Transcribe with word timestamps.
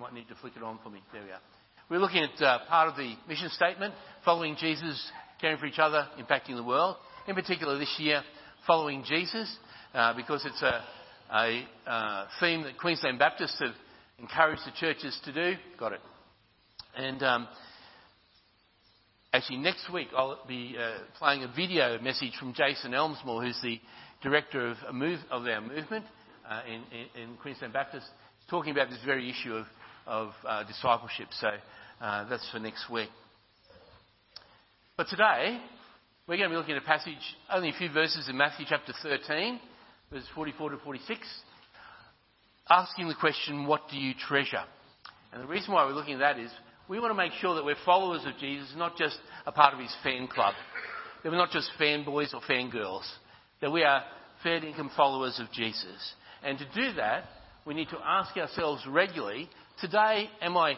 might 0.00 0.14
need 0.14 0.28
to 0.28 0.34
flick 0.36 0.54
it 0.56 0.62
on 0.62 0.78
for 0.82 0.88
me. 0.88 1.00
There 1.12 1.22
we 1.22 1.30
are. 1.30 1.40
We're 1.90 1.98
looking 1.98 2.24
at 2.24 2.42
uh, 2.42 2.60
part 2.68 2.88
of 2.88 2.96
the 2.96 3.14
mission 3.28 3.50
statement, 3.50 3.92
following 4.24 4.56
Jesus, 4.58 4.98
caring 5.42 5.58
for 5.58 5.66
each 5.66 5.78
other, 5.78 6.08
impacting 6.18 6.56
the 6.56 6.64
world. 6.64 6.96
In 7.28 7.34
particular, 7.34 7.78
this 7.78 7.94
year, 7.98 8.22
following 8.66 9.04
Jesus, 9.06 9.54
uh, 9.92 10.14
because 10.16 10.46
it's 10.46 10.62
a, 10.62 10.82
a 11.34 11.66
uh, 11.86 12.26
theme 12.40 12.62
that 12.62 12.78
Queensland 12.78 13.18
Baptists 13.18 13.58
have 13.60 13.74
encouraged 14.18 14.62
the 14.64 14.72
churches 14.80 15.20
to 15.26 15.32
do. 15.34 15.58
Got 15.78 15.92
it. 15.92 16.00
And 16.96 17.22
um, 17.22 17.48
actually, 19.34 19.58
next 19.58 19.92
week 19.92 20.08
I'll 20.16 20.38
be 20.48 20.76
uh, 20.80 21.00
playing 21.18 21.44
a 21.44 21.52
video 21.54 22.00
message 22.00 22.32
from 22.38 22.54
Jason 22.54 22.94
Elmsmore, 22.94 23.42
who's 23.42 23.60
the 23.62 23.78
director 24.22 24.68
of, 24.68 24.94
move, 24.94 25.20
of 25.30 25.46
our 25.46 25.60
movement 25.60 26.06
uh, 26.48 26.62
in, 26.66 26.82
in, 26.96 27.22
in, 27.22 27.36
Queensland 27.36 27.74
Baptist, 27.74 28.06
talking 28.48 28.72
about 28.72 28.88
this 28.88 28.98
very 29.04 29.28
issue 29.28 29.54
of, 29.54 29.66
of 30.10 30.32
uh, 30.44 30.64
discipleship. 30.64 31.28
So 31.40 31.48
uh, 32.00 32.28
that's 32.28 32.50
for 32.50 32.58
next 32.58 32.90
week. 32.90 33.08
But 34.96 35.06
today, 35.08 35.58
we're 36.26 36.36
going 36.36 36.50
to 36.50 36.54
be 36.54 36.56
looking 36.58 36.74
at 36.74 36.82
a 36.82 36.86
passage, 36.86 37.14
only 37.50 37.70
a 37.70 37.78
few 37.78 37.90
verses 37.90 38.28
in 38.28 38.36
Matthew 38.36 38.66
chapter 38.68 38.92
13, 39.02 39.60
verses 40.12 40.28
44 40.34 40.70
to 40.70 40.76
46, 40.78 41.20
asking 42.68 43.08
the 43.08 43.14
question, 43.14 43.66
What 43.66 43.82
do 43.88 43.96
you 43.96 44.12
treasure? 44.28 44.64
And 45.32 45.44
the 45.44 45.46
reason 45.46 45.72
why 45.72 45.84
we're 45.84 45.92
looking 45.92 46.14
at 46.14 46.34
that 46.34 46.38
is 46.40 46.50
we 46.88 46.98
want 46.98 47.12
to 47.12 47.16
make 47.16 47.32
sure 47.40 47.54
that 47.54 47.64
we're 47.64 47.76
followers 47.86 48.22
of 48.26 48.36
Jesus, 48.40 48.74
not 48.76 48.96
just 48.96 49.16
a 49.46 49.52
part 49.52 49.74
of 49.74 49.80
his 49.80 49.94
fan 50.02 50.26
club. 50.26 50.54
That 51.22 51.30
we're 51.30 51.38
not 51.38 51.52
just 51.52 51.70
fanboys 51.80 52.34
or 52.34 52.40
fangirls. 52.50 53.08
That 53.60 53.70
we 53.70 53.84
are 53.84 54.02
fair 54.42 54.56
income 54.64 54.90
followers 54.96 55.38
of 55.38 55.52
Jesus. 55.52 56.14
And 56.42 56.58
to 56.58 56.64
do 56.74 56.94
that, 56.94 57.26
we 57.64 57.74
need 57.74 57.90
to 57.90 57.98
ask 58.04 58.36
ourselves 58.36 58.82
regularly 58.88 59.48
today, 59.80 60.28
am 60.40 60.56
I 60.56 60.76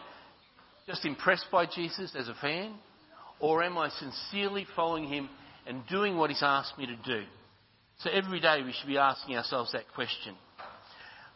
just 0.86 1.04
impressed 1.04 1.46
by 1.50 1.66
Jesus 1.66 2.14
as 2.16 2.28
a 2.28 2.34
fan? 2.40 2.74
Or 3.40 3.62
am 3.62 3.76
I 3.76 3.88
sincerely 3.90 4.66
following 4.76 5.08
him 5.08 5.28
and 5.66 5.86
doing 5.88 6.16
what 6.16 6.30
he's 6.30 6.42
asked 6.42 6.78
me 6.78 6.86
to 6.86 6.96
do? 6.96 7.24
So 7.98 8.10
every 8.10 8.40
day 8.40 8.62
we 8.64 8.72
should 8.72 8.86
be 8.86 8.98
asking 8.98 9.36
ourselves 9.36 9.72
that 9.72 9.84
question. 9.94 10.34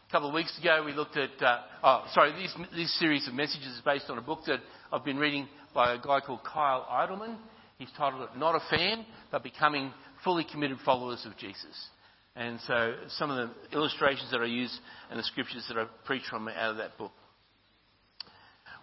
A 0.08 0.12
couple 0.12 0.28
of 0.28 0.34
weeks 0.34 0.56
ago, 0.58 0.82
we 0.84 0.92
looked 0.92 1.16
at, 1.16 1.30
uh, 1.42 1.62
oh, 1.82 2.04
sorry, 2.12 2.32
this, 2.32 2.54
this 2.74 2.98
series 2.98 3.26
of 3.26 3.34
messages 3.34 3.66
is 3.66 3.80
based 3.84 4.08
on 4.08 4.18
a 4.18 4.22
book 4.22 4.40
that 4.46 4.60
I've 4.92 5.04
been 5.04 5.18
reading 5.18 5.48
by 5.74 5.94
a 5.94 5.98
guy 5.98 6.20
called 6.20 6.40
Kyle 6.44 6.86
Idleman. 6.88 7.36
He's 7.78 7.90
titled 7.96 8.22
it 8.22 8.38
Not 8.38 8.54
a 8.54 8.60
Fan, 8.70 9.04
but 9.32 9.42
Becoming 9.42 9.92
Fully 10.22 10.46
Committed 10.50 10.78
Followers 10.84 11.26
of 11.26 11.36
Jesus. 11.38 11.88
And 12.36 12.60
so 12.66 12.94
some 13.18 13.30
of 13.30 13.48
the 13.48 13.76
illustrations 13.76 14.30
that 14.30 14.40
I 14.40 14.46
use 14.46 14.76
and 15.10 15.18
the 15.18 15.24
scriptures 15.24 15.64
that 15.68 15.78
I 15.78 15.86
preach 16.04 16.22
from 16.30 16.48
out 16.48 16.70
of 16.70 16.76
that 16.76 16.96
book. 16.98 17.12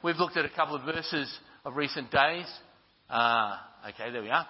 We've 0.04 0.18
looked 0.18 0.36
at 0.36 0.44
a 0.44 0.50
couple 0.50 0.76
of 0.76 0.84
verses 0.84 1.34
of 1.64 1.78
recent 1.78 2.12
days. 2.12 2.46
Ah, 3.10 3.66
okay, 3.88 4.12
there 4.12 4.22
we 4.22 4.30
are. 4.30 4.46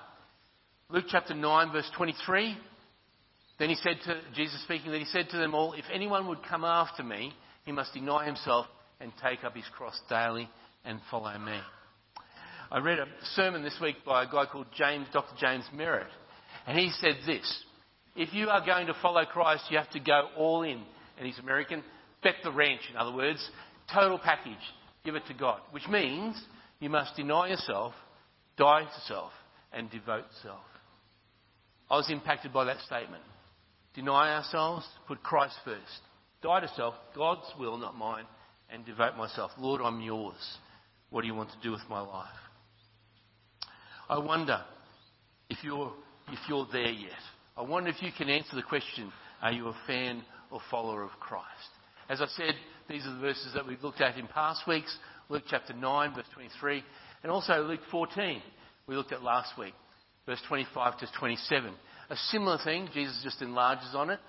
Luke 0.89 1.05
chapter 1.07 1.35
9, 1.35 1.71
verse 1.71 1.87
23. 1.95 2.57
Then 3.59 3.69
he 3.69 3.75
said 3.75 3.97
to 4.05 4.19
Jesus 4.35 4.63
speaking, 4.63 4.89
that 4.89 4.97
he 4.97 5.05
said 5.05 5.29
to 5.29 5.37
them 5.37 5.53
all, 5.53 5.73
If 5.73 5.85
anyone 5.93 6.27
would 6.27 6.41
come 6.49 6.63
after 6.63 7.03
me, 7.03 7.33
he 7.65 7.71
must 7.71 7.93
deny 7.93 8.25
himself 8.25 8.65
and 8.99 9.11
take 9.23 9.43
up 9.43 9.55
his 9.55 9.65
cross 9.77 9.93
daily 10.09 10.49
and 10.85 10.99
follow 11.11 11.37
me. 11.37 11.59
I 12.71 12.79
read 12.79 12.97
a 12.97 13.05
sermon 13.35 13.61
this 13.61 13.77
week 13.79 13.97
by 14.03 14.23
a 14.23 14.25
guy 14.25 14.47
called 14.51 14.65
James, 14.75 15.05
Dr. 15.13 15.35
James 15.39 15.65
Merritt, 15.71 16.07
and 16.65 16.79
he 16.79 16.89
said 16.99 17.17
this 17.27 17.63
If 18.15 18.33
you 18.33 18.49
are 18.49 18.65
going 18.65 18.87
to 18.87 18.95
follow 19.03 19.23
Christ, 19.25 19.65
you 19.69 19.77
have 19.77 19.91
to 19.91 19.99
go 19.99 20.29
all 20.35 20.63
in. 20.63 20.81
And 21.19 21.27
he's 21.27 21.37
American, 21.37 21.83
bet 22.23 22.37
the 22.43 22.51
ranch, 22.51 22.81
in 22.89 22.97
other 22.97 23.15
words, 23.15 23.47
total 23.93 24.17
package, 24.17 24.57
give 25.05 25.15
it 25.15 25.23
to 25.27 25.33
God, 25.33 25.59
which 25.71 25.87
means 25.87 26.41
you 26.79 26.89
must 26.89 27.15
deny 27.15 27.49
yourself, 27.49 27.93
die 28.57 28.83
to 28.83 29.01
self, 29.07 29.31
and 29.71 29.89
devote 29.89 30.25
self. 30.41 30.64
I 31.89 31.97
was 31.97 32.09
impacted 32.09 32.53
by 32.53 32.65
that 32.65 32.80
statement 32.81 33.23
deny 33.93 34.36
ourselves, 34.36 34.87
put 35.08 35.21
Christ 35.21 35.55
first, 35.63 36.02
die 36.42 36.61
to 36.61 36.67
self, 36.69 36.95
God's 37.15 37.45
will, 37.59 37.77
not 37.77 37.95
mine, 37.95 38.25
and 38.71 38.86
devote 38.86 39.15
myself. 39.15 39.52
Lord, 39.58 39.81
I'm 39.81 40.02
yours. 40.02 40.58
What 41.11 41.21
do 41.21 41.27
you 41.27 41.36
want 41.36 41.52
to 41.52 41.61
do 41.61 41.71
with 41.71 41.83
my 41.89 41.99
life? 41.99 42.27
I 44.09 44.17
wonder 44.17 44.61
if 45.49 45.63
you're, 45.63 45.93
if 46.30 46.39
you're 46.49 46.67
there 46.71 46.89
yet. 46.89 47.11
I 47.55 47.61
wonder 47.61 47.92
if 47.92 48.02
you 48.02 48.09
can 48.17 48.30
answer 48.30 48.55
the 48.55 48.63
question 48.63 49.11
are 49.42 49.52
you 49.52 49.67
a 49.67 49.75
fan 49.86 50.23
or 50.49 50.59
follower 50.71 51.03
of 51.03 51.11
Christ? 51.19 51.45
As 52.13 52.21
I 52.21 52.27
said, 52.27 52.53
these 52.87 53.07
are 53.07 53.13
the 53.15 53.21
verses 53.21 53.53
that 53.55 53.65
we've 53.65 53.81
looked 53.81 53.99
at 53.99 54.19
in 54.19 54.27
past 54.27 54.67
weeks 54.67 54.95
Luke 55.29 55.45
chapter 55.49 55.73
9, 55.73 56.13
verse 56.13 56.27
23, 56.35 56.83
and 57.23 57.31
also 57.31 57.63
Luke 57.63 57.79
14, 57.89 58.39
we 58.85 58.95
looked 58.95 59.11
at 59.11 59.23
last 59.23 59.57
week, 59.57 59.73
verse 60.27 60.39
25 60.47 60.99
to 60.99 61.07
27. 61.17 61.73
A 62.11 62.15
similar 62.15 62.59
thing, 62.63 62.87
Jesus 62.93 63.19
just 63.23 63.41
enlarges 63.41 63.95
on 63.95 64.11
it. 64.11 64.19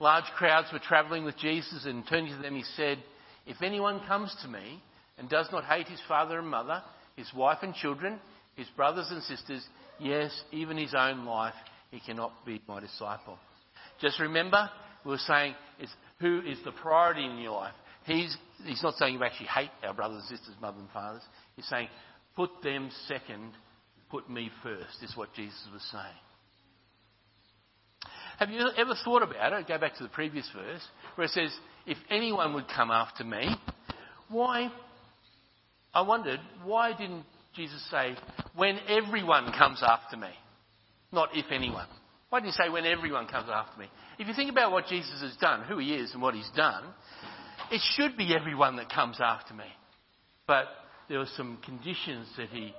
Large 0.00 0.26
crowds 0.36 0.68
were 0.70 0.80
travelling 0.80 1.24
with 1.24 1.38
Jesus, 1.38 1.86
and 1.86 2.06
turning 2.06 2.36
to 2.36 2.42
them, 2.42 2.56
he 2.56 2.64
said, 2.76 2.98
If 3.46 3.62
anyone 3.62 4.06
comes 4.06 4.36
to 4.42 4.48
me 4.48 4.82
and 5.16 5.26
does 5.30 5.48
not 5.50 5.64
hate 5.64 5.88
his 5.88 6.02
father 6.06 6.38
and 6.38 6.48
mother, 6.48 6.82
his 7.16 7.32
wife 7.34 7.60
and 7.62 7.74
children, 7.74 8.20
his 8.54 8.68
brothers 8.76 9.06
and 9.08 9.22
sisters, 9.22 9.64
yes, 9.98 10.30
even 10.52 10.76
his 10.76 10.94
own 10.94 11.24
life, 11.24 11.54
he 11.90 12.00
cannot 12.00 12.44
be 12.44 12.60
my 12.68 12.80
disciple. 12.80 13.38
Just 13.98 14.20
remember, 14.20 14.68
we 15.06 15.12
were 15.12 15.18
saying, 15.18 15.54
it's 15.78 15.92
who 16.24 16.40
is 16.40 16.56
the 16.64 16.72
priority 16.72 17.22
in 17.22 17.36
your 17.36 17.52
life? 17.52 17.74
He's, 18.06 18.34
he's 18.64 18.82
not 18.82 18.94
saying 18.94 19.12
you 19.12 19.22
actually 19.22 19.48
hate 19.48 19.68
our 19.86 19.92
brothers 19.92 20.24
and 20.26 20.38
sisters, 20.38 20.56
mothers 20.58 20.80
and 20.80 20.90
fathers. 20.90 21.20
He's 21.54 21.68
saying, 21.68 21.88
put 22.34 22.48
them 22.62 22.90
second, 23.06 23.52
put 24.10 24.30
me 24.30 24.50
first, 24.62 25.02
is 25.02 25.14
what 25.18 25.34
Jesus 25.34 25.60
was 25.70 25.82
saying. 25.92 26.04
Have 28.38 28.48
you 28.48 28.66
ever 28.78 28.94
thought 29.04 29.22
about 29.22 29.52
it? 29.52 29.68
Go 29.68 29.76
back 29.76 29.96
to 29.98 30.02
the 30.02 30.08
previous 30.08 30.48
verse 30.56 30.80
where 31.16 31.26
it 31.26 31.30
says, 31.30 31.54
If 31.86 31.98
anyone 32.08 32.54
would 32.54 32.68
come 32.74 32.90
after 32.90 33.22
me, 33.22 33.54
why? 34.30 34.72
I 35.92 36.00
wondered, 36.00 36.40
why 36.64 36.96
didn't 36.96 37.24
Jesus 37.54 37.86
say, 37.90 38.16
When 38.56 38.78
everyone 38.88 39.52
comes 39.58 39.82
after 39.86 40.16
me? 40.16 40.30
Not 41.12 41.28
if 41.34 41.52
anyone. 41.52 41.86
Why 42.30 42.40
didn't 42.40 42.54
he 42.54 42.62
say, 42.64 42.70
When 42.70 42.86
everyone 42.86 43.26
comes 43.26 43.50
after 43.52 43.78
me? 43.78 43.88
If 44.18 44.28
you 44.28 44.34
think 44.34 44.50
about 44.50 44.72
what 44.72 44.86
Jesus 44.86 45.20
has 45.20 45.36
done, 45.40 45.64
who 45.64 45.78
he 45.78 45.94
is 45.94 46.12
and 46.12 46.22
what 46.22 46.34
he's 46.34 46.50
done, 46.56 46.84
it 47.70 47.80
should 47.96 48.16
be 48.16 48.34
everyone 48.34 48.76
that 48.76 48.90
comes 48.90 49.18
after 49.20 49.54
me. 49.54 49.64
But 50.46 50.66
there 51.08 51.18
were 51.18 51.28
some 51.36 51.58
conditions 51.64 52.28
that 52.36 52.48
he 52.50 52.74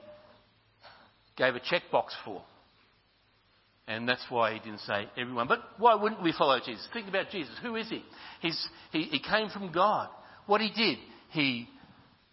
gave 1.38 1.56
a 1.56 1.60
checkbox 1.60 2.10
for. 2.24 2.42
And 3.88 4.10
that's 4.10 4.26
why 4.30 4.54
he 4.54 4.60
didn't 4.60 4.80
say 4.80 5.08
everyone. 5.18 5.48
But 5.48 5.60
why 5.78 5.96
wouldn't 5.96 6.24
we 6.24 6.32
follow 6.32 6.60
Jesus? 6.66 6.88
Think 6.94 7.08
about 7.08 7.30
Jesus. 7.30 7.54
Who 7.62 7.76
is 7.76 7.88
he? 7.90 8.04
He's, 8.42 8.68
he, 8.92 9.04
he 9.04 9.20
came 9.20 9.50
from 9.50 9.72
God. 9.72 10.10
What 10.48 10.62
he 10.62 10.72
did, 10.76 10.98
he 11.30 11.68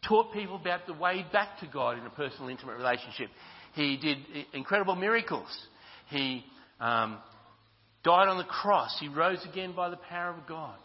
taught 0.07 0.33
people 0.33 0.57
about 0.57 0.87
the 0.87 0.95
way 0.95 1.27
back 1.33 1.59
to 1.61 1.67
God 1.67 1.99
in 1.99 2.07
a 2.07 2.11
personal, 2.11 2.49
intimate 2.49 2.77
relationship. 2.77 3.29
He 3.75 3.97
did 3.99 4.19
incredible 4.55 4.97
miracles. 4.97 5.49
He 6.09 6.45
um, 6.81 7.19
died 8.05 8.29
on 8.29 8.39
the 8.39 8.45
cross. 8.45 8.97
He 9.01 9.09
rose 9.09 9.45
again 9.49 9.75
by 9.75 9.91
the 9.91 9.97
power 9.97 10.31
of 10.31 10.47
God 10.47 10.77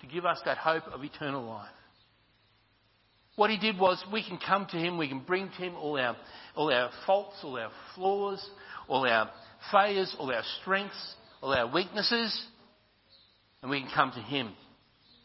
to 0.00 0.06
give 0.06 0.24
us 0.24 0.40
that 0.44 0.58
hope 0.58 0.84
of 0.92 1.04
eternal 1.04 1.44
life. 1.44 1.68
What 3.36 3.50
he 3.50 3.58
did 3.58 3.78
was 3.78 4.02
we 4.12 4.22
can 4.26 4.38
come 4.38 4.66
to 4.70 4.76
him, 4.76 4.96
we 4.96 5.08
can 5.08 5.20
bring 5.20 5.48
to 5.48 5.54
him 5.54 5.74
all 5.74 5.98
our, 5.98 6.16
all 6.54 6.72
our 6.72 6.90
faults, 7.04 7.36
all 7.42 7.58
our 7.58 7.70
flaws, 7.94 8.48
all 8.88 9.08
our 9.08 9.30
failures, 9.72 10.14
all 10.18 10.32
our 10.32 10.42
strengths, 10.60 11.14
all 11.42 11.52
our 11.52 11.70
weaknesses, 11.70 12.46
and 13.62 13.70
we 13.70 13.80
can 13.80 13.90
come 13.94 14.12
to 14.12 14.20
Him. 14.20 14.52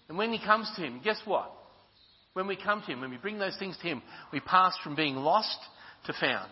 And 0.07 0.17
when 0.17 0.31
He 0.31 0.43
comes 0.43 0.71
to 0.75 0.81
Him, 0.81 1.01
guess 1.03 1.19
what? 1.25 1.51
When 2.33 2.47
we 2.47 2.55
come 2.55 2.81
to 2.81 2.87
Him, 2.87 3.01
when 3.01 3.11
we 3.11 3.17
bring 3.17 3.37
those 3.37 3.57
things 3.57 3.77
to 3.81 3.87
Him, 3.87 4.01
we 4.31 4.39
pass 4.39 4.77
from 4.83 4.95
being 4.95 5.15
lost 5.15 5.57
to 6.05 6.13
found. 6.13 6.49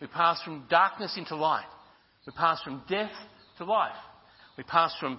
We 0.00 0.06
pass 0.06 0.40
from 0.42 0.66
darkness 0.70 1.16
into 1.16 1.36
light. 1.36 1.66
We 2.26 2.32
pass 2.32 2.62
from 2.62 2.82
death 2.88 3.10
to 3.58 3.64
life. 3.64 3.96
We 4.56 4.64
pass 4.64 4.94
from 4.98 5.18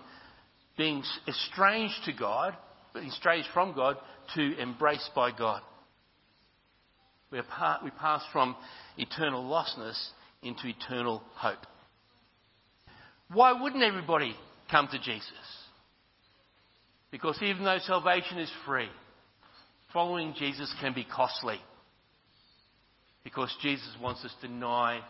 being 0.77 1.03
estranged 1.27 2.03
to 2.05 2.13
God, 2.13 2.55
being 2.93 3.07
estranged 3.07 3.49
from 3.53 3.73
God, 3.73 3.97
to 4.35 4.59
embraced 4.59 5.11
by 5.15 5.31
God. 5.31 5.61
We, 7.31 7.41
part, 7.41 7.83
we 7.83 7.91
pass 7.91 8.23
from 8.31 8.55
eternal 8.97 9.43
lostness 9.43 9.97
into 10.41 10.67
eternal 10.67 11.21
hope. 11.35 11.59
Why 13.31 13.51
wouldn't 13.61 13.83
everybody 13.83 14.33
come 14.71 14.87
to 14.91 14.99
Jesus? 14.99 15.31
Because 17.11 17.37
even 17.41 17.63
though 17.63 17.79
salvation 17.79 18.37
is 18.37 18.51
free, 18.65 18.89
following 19.91 20.33
Jesus 20.37 20.73
can 20.79 20.93
be 20.93 21.05
costly. 21.05 21.59
Because 23.23 23.53
Jesus 23.61 23.89
wants 24.01 24.23
us 24.23 24.33
to 24.41 24.47
deny 24.47 25.01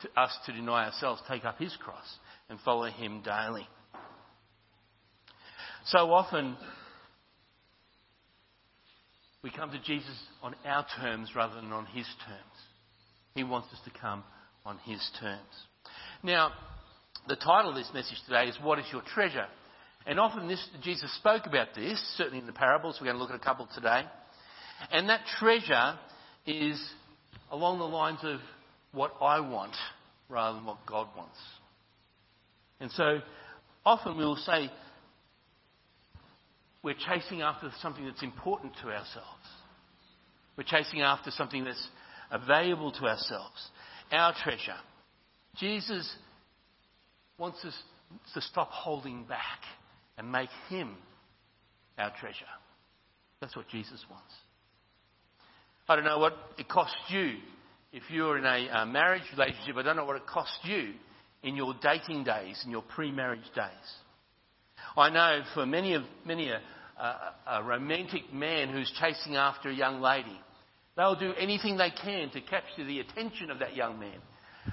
to 0.00 0.20
us 0.20 0.36
to 0.46 0.52
deny 0.52 0.86
ourselves, 0.86 1.22
take 1.28 1.44
up 1.44 1.58
his 1.58 1.74
cross, 1.76 2.04
and 2.48 2.58
follow 2.60 2.90
him 2.90 3.22
daily. 3.22 3.66
So 5.86 6.12
often, 6.12 6.56
We 9.44 9.50
come 9.50 9.70
to 9.72 9.78
Jesus 9.78 10.16
on 10.42 10.56
our 10.64 10.86
terms 10.98 11.32
rather 11.36 11.56
than 11.56 11.70
on 11.70 11.84
his 11.84 12.06
terms. 12.26 12.40
He 13.34 13.44
wants 13.44 13.68
us 13.74 13.78
to 13.84 14.00
come 14.00 14.24
on 14.64 14.78
his 14.86 15.06
terms. 15.20 15.42
Now, 16.22 16.52
the 17.28 17.36
title 17.36 17.68
of 17.68 17.76
this 17.76 17.90
message 17.92 18.16
today 18.26 18.48
is 18.48 18.56
What 18.62 18.78
is 18.78 18.86
Your 18.90 19.02
Treasure? 19.02 19.46
And 20.06 20.18
often 20.18 20.48
this, 20.48 20.66
Jesus 20.82 21.14
spoke 21.18 21.44
about 21.44 21.74
this, 21.74 22.02
certainly 22.16 22.38
in 22.38 22.46
the 22.46 22.54
parables. 22.54 22.96
We're 22.98 23.08
going 23.08 23.16
to 23.16 23.22
look 23.22 23.32
at 23.32 23.36
a 23.36 23.44
couple 23.44 23.68
today. 23.74 24.04
And 24.90 25.10
that 25.10 25.20
treasure 25.38 25.98
is 26.46 26.82
along 27.50 27.80
the 27.80 27.84
lines 27.84 28.20
of 28.22 28.40
what 28.92 29.12
I 29.20 29.40
want 29.40 29.76
rather 30.30 30.56
than 30.56 30.64
what 30.64 30.86
God 30.86 31.08
wants. 31.14 31.36
And 32.84 32.92
so 32.92 33.20
often 33.86 34.18
we 34.18 34.26
will 34.26 34.36
say 34.36 34.70
we're 36.82 36.92
chasing 36.92 37.40
after 37.40 37.70
something 37.80 38.04
that's 38.04 38.22
important 38.22 38.74
to 38.82 38.88
ourselves. 38.88 39.46
We're 40.58 40.64
chasing 40.64 41.00
after 41.00 41.30
something 41.30 41.64
that's 41.64 41.88
available 42.30 42.92
to 42.92 43.06
ourselves, 43.06 43.70
our 44.12 44.34
treasure. 44.34 44.76
Jesus 45.56 46.14
wants 47.38 47.64
us 47.64 47.74
to 48.34 48.42
stop 48.42 48.68
holding 48.70 49.24
back 49.24 49.60
and 50.18 50.30
make 50.30 50.50
Him 50.68 50.94
our 51.96 52.12
treasure. 52.20 52.44
That's 53.40 53.56
what 53.56 53.66
Jesus 53.68 54.04
wants. 54.10 54.34
I 55.88 55.96
don't 55.96 56.04
know 56.04 56.18
what 56.18 56.36
it 56.58 56.68
costs 56.68 56.96
you 57.08 57.36
if 57.94 58.02
you're 58.10 58.36
in 58.36 58.44
a 58.44 58.68
uh, 58.68 58.84
marriage 58.84 59.22
relationship. 59.32 59.74
I 59.78 59.82
don't 59.82 59.96
know 59.96 60.04
what 60.04 60.16
it 60.16 60.26
costs 60.26 60.58
you 60.64 60.92
in 61.44 61.54
your 61.54 61.74
dating 61.82 62.24
days, 62.24 62.60
in 62.64 62.70
your 62.70 62.82
pre-marriage 62.82 63.44
days. 63.54 63.94
I 64.96 65.10
know 65.10 65.42
for 65.54 65.66
many 65.66 65.94
of 65.94 66.02
many 66.24 66.50
a, 66.50 66.60
a, 66.98 67.34
a 67.58 67.62
romantic 67.62 68.32
man 68.32 68.70
who's 68.70 68.92
chasing 69.00 69.36
after 69.36 69.68
a 69.68 69.74
young 69.74 70.00
lady, 70.00 70.40
they'll 70.96 71.18
do 71.18 71.32
anything 71.38 71.76
they 71.76 71.90
can 71.90 72.30
to 72.30 72.40
capture 72.40 72.84
the 72.84 73.00
attention 73.00 73.50
of 73.50 73.58
that 73.58 73.76
young 73.76 73.98
man, 73.98 74.18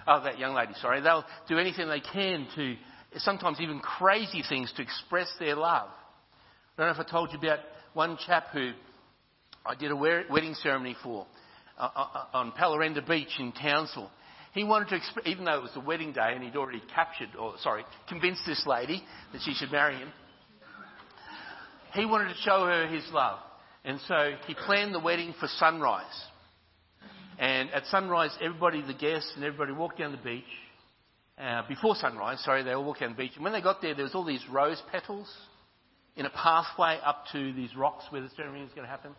of 0.07 0.23
that 0.23 0.39
young 0.39 0.53
lady. 0.53 0.73
Sorry, 0.81 1.01
they'll 1.01 1.25
do 1.47 1.59
anything 1.59 1.88
they 1.89 2.00
can 2.00 2.47
to 2.56 2.75
sometimes 3.18 3.59
even 3.59 3.79
crazy 3.79 4.44
things 4.47 4.71
to 4.77 4.81
express 4.81 5.27
their 5.39 5.56
love. 5.56 5.89
I 6.77 6.83
don't 6.83 6.95
know 6.95 7.01
if 7.01 7.07
I 7.07 7.12
told 7.12 7.31
you 7.33 7.38
about 7.38 7.59
one 7.94 8.18
chap 8.25 8.45
who 8.53 8.71
I 9.65 9.75
did 9.75 9.91
a 9.91 9.95
wedding 9.95 10.53
ceremony 10.56 10.95
for 11.03 11.27
uh, 11.77 11.89
uh, 11.95 12.00
uh, 12.00 12.38
on 12.38 12.51
Pallarenda 12.53 13.06
Beach 13.06 13.33
in 13.39 13.51
Townsville. 13.51 14.12
He 14.53 14.63
wanted 14.63 14.89
to, 14.89 15.30
even 15.30 15.45
though 15.45 15.57
it 15.57 15.62
was 15.62 15.74
the 15.74 15.80
wedding 15.80 16.12
day 16.12 16.33
and 16.33 16.44
he'd 16.44 16.56
already 16.56 16.81
captured, 16.94 17.30
or 17.39 17.53
sorry, 17.59 17.83
convinced 18.09 18.42
this 18.45 18.63
lady 18.65 19.03
that 19.31 19.42
she 19.44 19.53
should 19.53 19.71
marry 19.71 19.95
him, 19.95 20.09
he 21.94 22.06
wanted 22.06 22.30
to 22.30 22.39
show 22.42 22.65
her 22.65 22.88
his 22.88 23.03
love. 23.12 23.39
And 23.83 24.00
so 24.07 24.33
he 24.48 24.53
planned 24.53 24.94
the 24.94 25.00
wedding 25.00 25.33
for 25.39 25.48
sunrise. 25.57 26.03
And 27.39 27.71
at 27.71 27.86
sunrise, 27.88 28.36
everybody, 28.42 28.81
the 28.81 28.94
guests 28.94 29.31
and 29.36 29.44
everybody 29.44 29.71
walked 29.71 30.00
down 30.00 30.12
the 30.12 30.18
beach 30.18 30.44
uh, 31.42 31.63
before 31.68 31.95
sunrise, 31.95 32.39
sorry, 32.44 32.63
they 32.63 32.71
all 32.71 32.83
walked 32.83 33.00
down 33.00 33.12
the 33.12 33.15
beach. 33.15 33.31
And 33.36 33.44
when 33.44 33.54
they 33.54 33.62
got 33.62 33.81
there, 33.81 33.95
there 33.95 34.04
was 34.04 34.13
all 34.13 34.25
these 34.25 34.44
rose 34.51 34.81
petals 34.92 35.27
in 36.15 36.25
a 36.25 36.30
pathway 36.30 37.00
up 37.04 37.24
to 37.31 37.54
these 37.54 37.75
rocks 37.75 38.06
where 38.09 38.21
the 38.21 38.30
ceremony 38.36 38.63
was 38.63 38.74
going 38.74 38.86
to 38.86 38.92
happen. 38.92 39.15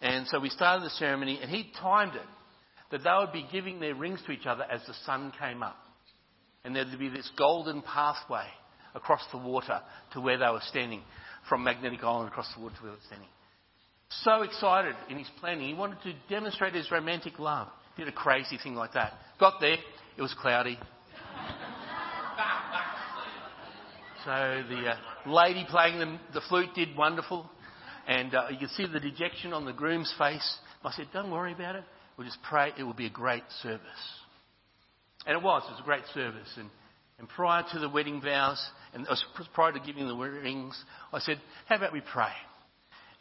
And 0.00 0.26
so 0.28 0.40
we 0.40 0.48
started 0.48 0.84
the 0.84 0.90
ceremony, 0.90 1.38
and 1.40 1.50
he 1.50 1.70
timed 1.80 2.14
it 2.14 2.26
that 2.90 3.02
they 3.04 3.10
would 3.18 3.32
be 3.32 3.46
giving 3.52 3.80
their 3.80 3.94
rings 3.94 4.20
to 4.26 4.32
each 4.32 4.46
other 4.46 4.64
as 4.64 4.80
the 4.86 4.94
sun 5.06 5.32
came 5.38 5.62
up. 5.62 5.76
And 6.64 6.74
there'd 6.74 6.98
be 6.98 7.08
this 7.08 7.30
golden 7.38 7.82
pathway 7.82 8.46
across 8.94 9.22
the 9.32 9.38
water 9.38 9.80
to 10.12 10.20
where 10.20 10.38
they 10.38 10.46
were 10.46 10.60
standing, 10.68 11.02
from 11.48 11.64
Magnetic 11.64 12.02
Island 12.02 12.28
across 12.28 12.52
the 12.54 12.62
water 12.62 12.74
to 12.76 12.82
where 12.82 12.92
they 12.92 12.96
were 12.96 13.06
standing. 13.06 13.28
So 14.24 14.42
excited 14.42 14.94
in 15.08 15.18
his 15.18 15.28
planning, 15.38 15.68
he 15.68 15.74
wanted 15.74 16.02
to 16.02 16.12
demonstrate 16.28 16.74
his 16.74 16.90
romantic 16.90 17.38
love. 17.38 17.68
Did 17.96 18.08
a 18.08 18.12
crazy 18.12 18.58
thing 18.62 18.74
like 18.74 18.92
that. 18.94 19.12
Got 19.38 19.60
there, 19.60 19.76
it 20.16 20.22
was 20.22 20.34
cloudy, 20.40 20.78
So 24.24 24.62
the 24.68 24.90
uh, 24.90 24.96
lady 25.26 25.64
playing 25.70 25.98
the, 25.98 26.18
the, 26.34 26.42
flute 26.48 26.68
did 26.74 26.94
wonderful. 26.94 27.48
And 28.06 28.34
uh, 28.34 28.48
you 28.50 28.58
can 28.58 28.68
see 28.68 28.86
the 28.86 29.00
dejection 29.00 29.54
on 29.54 29.64
the 29.64 29.72
groom's 29.72 30.12
face. 30.18 30.58
I 30.84 30.92
said, 30.92 31.06
Don't 31.12 31.30
worry 31.30 31.52
about 31.52 31.76
it. 31.76 31.84
We'll 32.20 32.28
just 32.28 32.42
pray. 32.42 32.70
It 32.76 32.82
will 32.82 32.92
be 32.92 33.06
a 33.06 33.10
great 33.10 33.44
service. 33.62 33.80
And 35.26 35.38
it 35.38 35.42
was. 35.42 35.62
It 35.66 35.70
was 35.70 35.80
a 35.80 35.84
great 35.84 36.02
service. 36.12 36.52
And, 36.58 36.68
and 37.18 37.26
prior 37.26 37.64
to 37.72 37.78
the 37.78 37.88
wedding 37.88 38.20
vows, 38.20 38.62
and 38.92 39.08
uh, 39.08 39.16
prior 39.54 39.72
to 39.72 39.80
giving 39.80 40.06
the 40.06 40.14
rings, 40.14 40.84
I 41.14 41.20
said, 41.20 41.40
How 41.66 41.76
about 41.76 41.94
we 41.94 42.02
pray? 42.02 42.32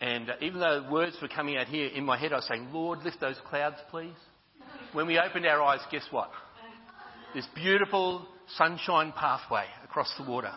And 0.01 0.29
uh, 0.29 0.33
even 0.41 0.59
though 0.59 0.85
words 0.91 1.15
were 1.21 1.29
coming 1.29 1.55
out 1.55 1.67
here 1.67 1.87
in 1.87 2.03
my 2.03 2.17
head, 2.17 2.33
I 2.33 2.35
was 2.35 2.47
saying, 2.49 2.73
Lord, 2.73 2.99
lift 3.05 3.21
those 3.21 3.37
clouds, 3.49 3.77
please. 3.89 4.11
When 4.91 5.07
we 5.07 5.17
opened 5.17 5.45
our 5.45 5.61
eyes, 5.61 5.79
guess 5.89 6.05
what? 6.11 6.29
This 7.33 7.47
beautiful 7.55 8.27
sunshine 8.57 9.13
pathway 9.13 9.63
across 9.85 10.13
the 10.17 10.29
water. 10.29 10.51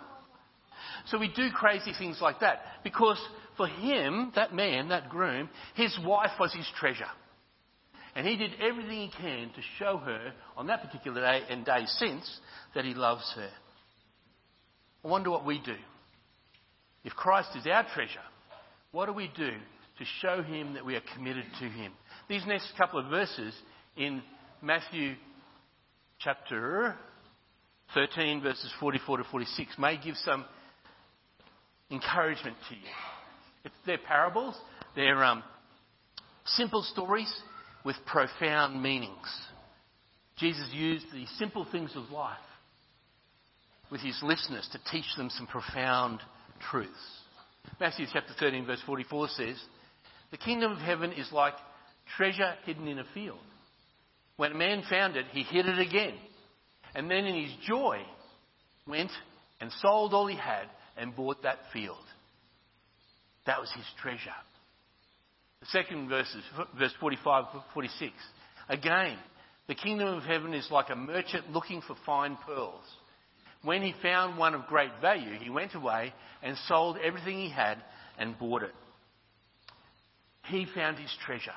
So 1.06 1.16
we 1.16 1.28
do 1.28 1.48
crazy 1.54 1.92
things 1.96 2.18
like 2.20 2.40
that 2.40 2.62
because 2.82 3.24
for 3.56 3.68
him, 3.68 4.32
that 4.34 4.52
man, 4.52 4.88
that 4.88 5.10
groom, 5.10 5.48
his 5.76 5.96
wife 6.04 6.32
was 6.40 6.52
his 6.52 6.66
treasure. 6.80 7.06
And 8.14 8.26
he 8.26 8.36
did 8.36 8.52
everything 8.60 9.08
he 9.08 9.10
can 9.20 9.50
to 9.54 9.62
show 9.78 9.96
her 9.98 10.32
on 10.56 10.66
that 10.66 10.82
particular 10.82 11.20
day 11.20 11.44
and 11.48 11.64
days 11.64 11.94
since 11.98 12.40
that 12.74 12.84
he 12.84 12.94
loves 12.94 13.30
her. 13.36 13.48
I 15.04 15.08
wonder 15.08 15.30
what 15.30 15.46
we 15.46 15.58
do. 15.58 15.74
If 17.04 17.14
Christ 17.14 17.50
is 17.56 17.66
our 17.66 17.86
treasure, 17.94 18.20
what 18.92 19.06
do 19.06 19.12
we 19.12 19.30
do 19.36 19.50
to 19.50 20.04
show 20.20 20.42
him 20.42 20.74
that 20.74 20.84
we 20.84 20.94
are 20.94 21.02
committed 21.14 21.44
to 21.58 21.64
him? 21.64 21.92
These 22.28 22.46
next 22.46 22.72
couple 22.76 23.00
of 23.00 23.08
verses 23.08 23.54
in 23.96 24.22
Matthew 24.60 25.14
chapter 26.20 26.94
13, 27.94 28.42
verses 28.42 28.70
44 28.78 29.18
to 29.18 29.24
46, 29.24 29.78
may 29.78 29.98
give 30.02 30.16
some 30.18 30.44
encouragement 31.90 32.56
to 32.68 32.74
you. 32.74 33.70
they're 33.86 33.98
parables, 33.98 34.56
they're 34.94 35.24
um, 35.24 35.42
simple 36.44 36.82
stories 36.82 37.32
with 37.84 37.96
profound 38.06 38.82
meanings. 38.82 39.28
Jesus 40.36 40.68
used 40.72 41.06
the 41.12 41.26
simple 41.38 41.66
things 41.70 41.92
of 41.94 42.10
life 42.10 42.36
with 43.90 44.00
his 44.00 44.18
listeners 44.22 44.68
to 44.72 44.80
teach 44.90 45.04
them 45.16 45.30
some 45.30 45.46
profound 45.46 46.20
truths. 46.70 46.90
Matthew 47.78 48.06
chapter 48.12 48.32
13, 48.38 48.66
verse 48.66 48.82
44 48.86 49.28
says, 49.28 49.62
The 50.30 50.36
kingdom 50.38 50.72
of 50.72 50.78
heaven 50.78 51.12
is 51.12 51.30
like 51.32 51.54
treasure 52.16 52.54
hidden 52.64 52.88
in 52.88 52.98
a 52.98 53.04
field. 53.14 53.38
When 54.36 54.52
a 54.52 54.56
man 54.56 54.82
found 54.88 55.16
it, 55.16 55.26
he 55.32 55.42
hid 55.42 55.66
it 55.66 55.78
again. 55.78 56.14
And 56.94 57.10
then 57.10 57.24
in 57.24 57.42
his 57.42 57.52
joy, 57.66 57.98
went 58.86 59.10
and 59.60 59.70
sold 59.80 60.14
all 60.14 60.26
he 60.26 60.36
had 60.36 60.66
and 60.96 61.14
bought 61.14 61.42
that 61.42 61.58
field. 61.72 62.04
That 63.46 63.60
was 63.60 63.70
his 63.74 63.84
treasure. 64.00 64.30
The 65.62 65.66
second 65.66 66.08
verse 66.08 66.28
is 66.34 66.44
verse 66.78 66.92
45 67.00 67.44
46. 67.72 68.12
Again, 68.68 69.16
the 69.68 69.74
kingdom 69.74 70.08
of 70.08 70.22
heaven 70.24 70.54
is 70.54 70.68
like 70.70 70.90
a 70.90 70.96
merchant 70.96 71.50
looking 71.50 71.80
for 71.82 71.96
fine 72.04 72.36
pearls. 72.46 72.84
When 73.62 73.82
he 73.82 73.94
found 74.02 74.38
one 74.38 74.54
of 74.54 74.66
great 74.66 74.90
value, 75.00 75.38
he 75.38 75.50
went 75.50 75.74
away 75.74 76.12
and 76.42 76.56
sold 76.66 76.98
everything 77.02 77.38
he 77.38 77.50
had 77.50 77.78
and 78.18 78.38
bought 78.38 78.62
it. 78.62 78.74
He 80.46 80.66
found 80.74 80.98
his 80.98 81.14
treasure. 81.24 81.52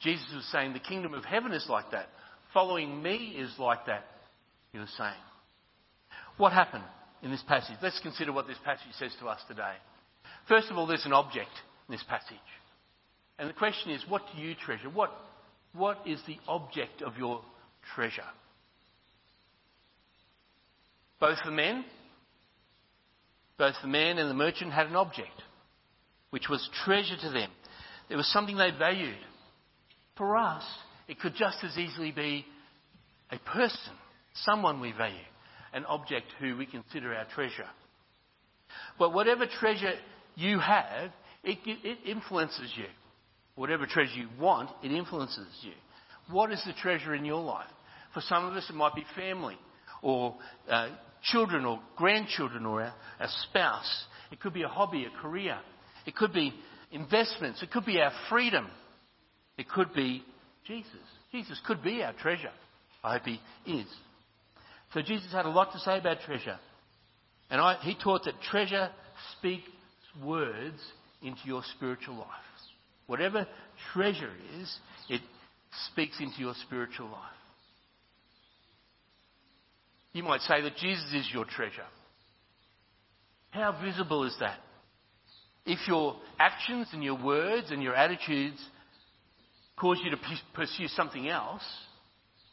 Jesus 0.00 0.26
was 0.34 0.44
saying 0.52 0.74
the 0.74 0.78
kingdom 0.78 1.14
of 1.14 1.24
heaven 1.24 1.52
is 1.52 1.66
like 1.68 1.90
that. 1.92 2.08
Following 2.52 3.02
me 3.02 3.34
is 3.38 3.50
like 3.58 3.86
that, 3.86 4.04
he 4.72 4.78
was 4.78 4.92
saying. 4.98 5.12
What 6.36 6.52
happened? 6.52 6.84
in 7.24 7.30
this 7.30 7.42
passage. 7.48 7.76
Let's 7.82 7.98
consider 8.00 8.32
what 8.32 8.46
this 8.46 8.58
passage 8.64 8.92
says 8.98 9.10
to 9.20 9.26
us 9.26 9.40
today. 9.48 9.74
First 10.46 10.70
of 10.70 10.76
all, 10.76 10.86
there's 10.86 11.06
an 11.06 11.14
object 11.14 11.50
in 11.88 11.94
this 11.94 12.04
passage. 12.06 12.36
And 13.38 13.48
the 13.48 13.54
question 13.54 13.90
is, 13.90 14.04
what 14.08 14.22
do 14.34 14.42
you 14.42 14.54
treasure? 14.54 14.88
What, 14.88 15.12
what 15.72 15.98
is 16.06 16.20
the 16.26 16.38
object 16.46 17.02
of 17.02 17.16
your 17.16 17.42
treasure? 17.94 18.22
Both 21.20 21.38
the 21.44 21.50
men, 21.50 21.84
both 23.58 23.74
the 23.82 23.88
man 23.88 24.18
and 24.18 24.30
the 24.30 24.34
merchant 24.34 24.72
had 24.72 24.86
an 24.86 24.96
object, 24.96 25.42
which 26.30 26.48
was 26.48 26.68
treasure 26.84 27.16
to 27.22 27.30
them. 27.30 27.50
There 28.08 28.16
was 28.16 28.30
something 28.32 28.56
they 28.56 28.70
valued. 28.70 29.16
For 30.16 30.36
us, 30.36 30.64
it 31.08 31.18
could 31.18 31.34
just 31.34 31.58
as 31.64 31.76
easily 31.76 32.12
be 32.12 32.44
a 33.30 33.38
person, 33.38 33.92
someone 34.34 34.80
we 34.80 34.92
value 34.92 35.16
an 35.74 35.84
object 35.86 36.26
who 36.38 36.56
we 36.56 36.64
consider 36.66 37.12
our 37.12 37.26
treasure. 37.34 37.68
But 38.98 39.12
whatever 39.12 39.44
treasure 39.46 39.94
you 40.36 40.60
have, 40.60 41.10
it, 41.42 41.58
it 41.66 41.98
influences 42.06 42.72
you. 42.76 42.86
Whatever 43.56 43.86
treasure 43.86 44.16
you 44.16 44.28
want, 44.38 44.70
it 44.82 44.90
influences 44.90 45.46
you. 45.62 45.72
What 46.30 46.52
is 46.52 46.62
the 46.66 46.72
treasure 46.72 47.14
in 47.14 47.24
your 47.24 47.42
life? 47.42 47.68
For 48.12 48.20
some 48.22 48.44
of 48.44 48.54
us, 48.54 48.66
it 48.68 48.74
might 48.74 48.94
be 48.94 49.04
family, 49.16 49.58
or 50.02 50.36
uh, 50.70 50.88
children, 51.22 51.64
or 51.64 51.80
grandchildren, 51.96 52.66
or 52.66 52.82
a, 52.82 52.94
a 53.20 53.28
spouse. 53.48 54.04
It 54.30 54.40
could 54.40 54.54
be 54.54 54.62
a 54.62 54.68
hobby, 54.68 55.04
a 55.06 55.20
career. 55.20 55.58
It 56.06 56.16
could 56.16 56.32
be 56.32 56.52
investments. 56.90 57.62
It 57.62 57.70
could 57.70 57.84
be 57.84 58.00
our 58.00 58.12
freedom. 58.28 58.68
It 59.56 59.68
could 59.68 59.92
be 59.94 60.22
Jesus. 60.66 60.90
Jesus 61.32 61.60
could 61.66 61.82
be 61.82 62.02
our 62.02 62.12
treasure. 62.14 62.52
I 63.02 63.18
hope 63.18 63.26
he 63.26 63.72
is. 63.72 63.86
So 64.92 65.02
Jesus 65.02 65.32
had 65.32 65.46
a 65.46 65.50
lot 65.50 65.72
to 65.72 65.78
say 65.80 65.98
about 65.98 66.20
treasure. 66.20 66.58
And 67.50 67.60
I, 67.60 67.76
he 67.82 67.96
taught 68.02 68.24
that 68.24 68.40
treasure 68.50 68.90
speaks 69.38 69.68
words 70.22 70.80
into 71.22 71.40
your 71.44 71.62
spiritual 71.76 72.16
life. 72.16 72.28
Whatever 73.06 73.46
treasure 73.92 74.32
is, 74.60 74.78
it 75.08 75.20
speaks 75.90 76.18
into 76.20 76.40
your 76.40 76.54
spiritual 76.66 77.06
life. 77.06 77.20
You 80.12 80.22
might 80.22 80.40
say 80.42 80.62
that 80.62 80.76
Jesus 80.76 81.12
is 81.12 81.28
your 81.32 81.44
treasure. 81.44 81.86
How 83.50 83.78
visible 83.84 84.24
is 84.24 84.36
that? 84.40 84.58
If 85.66 85.86
your 85.88 86.16
actions 86.38 86.88
and 86.92 87.02
your 87.02 87.22
words 87.22 87.70
and 87.70 87.82
your 87.82 87.94
attitudes 87.94 88.64
cause 89.76 89.98
you 90.04 90.10
to 90.10 90.18
pursue 90.54 90.88
something 90.88 91.28
else 91.28 91.62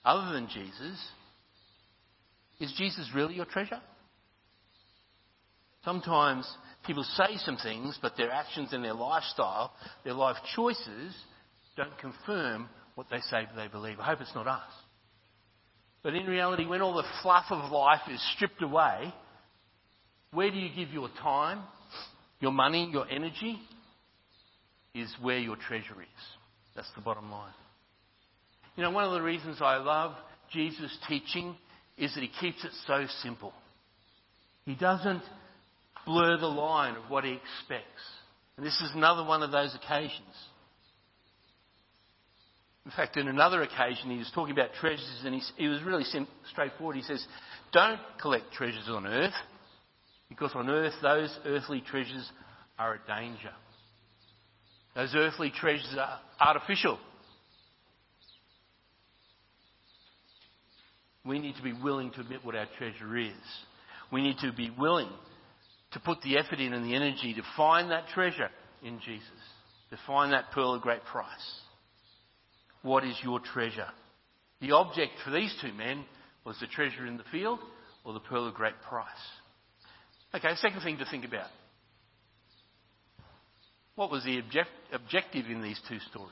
other 0.04 0.34
than 0.34 0.48
Jesus, 0.48 1.00
is 2.60 2.74
Jesus 2.78 3.10
really 3.14 3.36
your 3.36 3.46
treasure? 3.46 3.82
Sometimes 5.84 6.48
people 6.86 7.04
say 7.04 7.38
some 7.38 7.58
things, 7.58 7.98
but 8.02 8.18
their 8.18 8.32
actions 8.32 8.74
and 8.74 8.84
their 8.84 8.94
lifestyle, 8.94 9.74
their 10.04 10.14
life 10.14 10.38
choices, 10.56 11.16
don't 11.78 11.98
confirm 12.00 12.70
what 12.96 13.08
they 13.10 13.20
say 13.20 13.48
they 13.56 13.68
believe. 13.68 14.00
I 14.00 14.06
hope 14.06 14.22
it's 14.22 14.36
not 14.36 14.48
us. 14.48 14.72
But 16.04 16.16
in 16.16 16.26
reality, 16.26 16.66
when 16.66 16.82
all 16.82 16.96
the 16.96 17.08
fluff 17.22 17.46
of 17.50 17.72
life 17.72 18.02
is 18.10 18.22
stripped 18.36 18.62
away, 18.62 19.14
where 20.34 20.50
do 20.50 20.58
you 20.58 20.70
give 20.76 20.94
your 20.94 21.10
time, 21.22 21.62
your 22.40 22.52
money, 22.52 22.90
your 22.92 23.08
energy? 23.10 23.60
Is 24.94 25.14
where 25.22 25.38
your 25.38 25.56
treasure 25.56 26.02
is. 26.02 26.24
That's 26.76 26.92
the 26.96 27.02
bottom 27.02 27.32
line. 27.32 27.54
You 28.76 28.84
know, 28.84 28.92
one 28.92 29.06
of 29.06 29.14
the 29.14 29.22
reasons 29.22 29.60
I 29.62 29.78
love 29.78 30.16
Jesus' 30.52 30.98
teaching 31.08 31.56
is 31.98 32.14
that 32.14 32.22
he 32.22 32.32
keeps 32.42 32.66
it 32.66 32.72
so 32.88 33.06
simple. 33.22 33.54
He 34.66 34.76
doesn't 34.76 35.24
blur 36.06 36.38
the 36.38 36.48
line 36.48 36.96
of 36.96 37.10
what 37.10 37.24
he 37.24 37.32
expects. 37.32 38.02
And 38.58 38.66
this 38.66 38.80
is 38.82 38.92
another 38.94 39.24
one 39.24 39.44
of 39.44 39.52
those 39.52 39.76
occasions. 39.76 40.36
In 42.86 42.92
fact, 42.92 43.18
in 43.18 43.28
another 43.28 43.62
occasion, 43.62 44.10
he 44.10 44.18
was 44.18 44.32
talking 44.34 44.54
about 44.54 44.74
treasures 44.80 45.22
and 45.24 45.36
he, 45.36 45.42
he 45.56 45.68
was 45.68 45.84
really 45.84 46.04
straightforward. 46.52 46.96
He 46.96 47.04
says, 47.04 47.24
Don't 47.72 48.00
collect 48.20 48.52
treasures 48.54 48.88
on 48.88 49.06
earth, 49.06 49.34
because 50.30 50.52
on 50.56 50.70
earth 50.70 50.94
those 51.02 51.36
earthly 51.46 51.82
treasures 51.82 52.30
are 52.80 52.96
a 52.96 53.08
danger. 53.08 53.52
Those 54.96 55.14
earthly 55.16 55.52
treasures 55.56 55.96
are 55.98 56.20
artificial. 56.40 56.98
We 61.24 61.38
need 61.38 61.56
to 61.56 61.64
be 61.64 61.74
willing 61.74 62.12
to 62.12 62.22
admit 62.22 62.44
what 62.44 62.56
our 62.56 62.66
treasure 62.78 63.16
is. 63.16 63.32
We 64.12 64.24
need 64.24 64.38
to 64.40 64.52
be 64.52 64.72
willing 64.72 65.10
to 65.94 66.00
put 66.00 66.22
the 66.22 66.38
effort 66.38 66.60
in 66.60 66.74
and 66.74 66.86
the 66.86 66.96
energy 66.96 67.34
to 67.34 67.42
find 67.58 67.92
that 67.92 68.08
treasure 68.14 68.50
in 68.84 69.00
Jesus, 69.00 69.28
to 69.90 69.98
find 70.08 70.34
that 70.34 70.52
pearl 70.52 70.74
of 70.74 70.82
great 70.82 71.04
price. 71.06 71.60
What 72.82 73.04
is 73.04 73.16
your 73.24 73.40
treasure? 73.40 73.88
The 74.62 74.72
object 74.72 75.14
for 75.24 75.32
these 75.32 75.54
two 75.62 75.74
men 75.74 76.06
was 76.46 76.58
the 76.60 76.68
treasure 76.68 77.06
in 77.06 77.18
the 77.18 77.24
field 77.32 77.60
or 78.04 78.14
the 78.14 78.20
pearl 78.20 78.48
of 78.48 78.54
great 78.54 78.80
price. 78.88 79.06
Okay, 80.34 80.56
second 80.56 80.82
thing 80.82 80.98
to 80.98 81.06
think 81.06 81.26
about. 81.26 81.50
What 83.96 84.10
was 84.10 84.24
the 84.24 84.40
object, 84.40 84.70
objective 84.94 85.46
in 85.48 85.62
these 85.62 85.80
two 85.90 86.00
stories? 86.10 86.32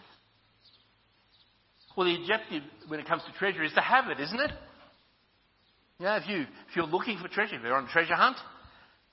Well, 1.96 2.08
the 2.08 2.22
objective 2.22 2.64
when 2.88 3.00
it 3.00 3.08
comes 3.08 3.24
to 3.26 3.38
treasure 3.38 3.64
is 3.64 3.74
to 3.74 3.82
have 3.82 4.08
it, 4.08 4.20
isn't 4.20 4.40
it? 4.40 4.52
Yeah, 6.00 6.18
if, 6.22 6.30
you, 6.30 6.42
if 6.42 6.76
you're 6.76 6.86
looking 6.86 7.18
for 7.18 7.28
treasure, 7.28 7.56
if 7.56 7.62
you're 7.62 7.76
on 7.76 7.86
a 7.86 7.92
treasure 7.92 8.16
hunt, 8.16 8.38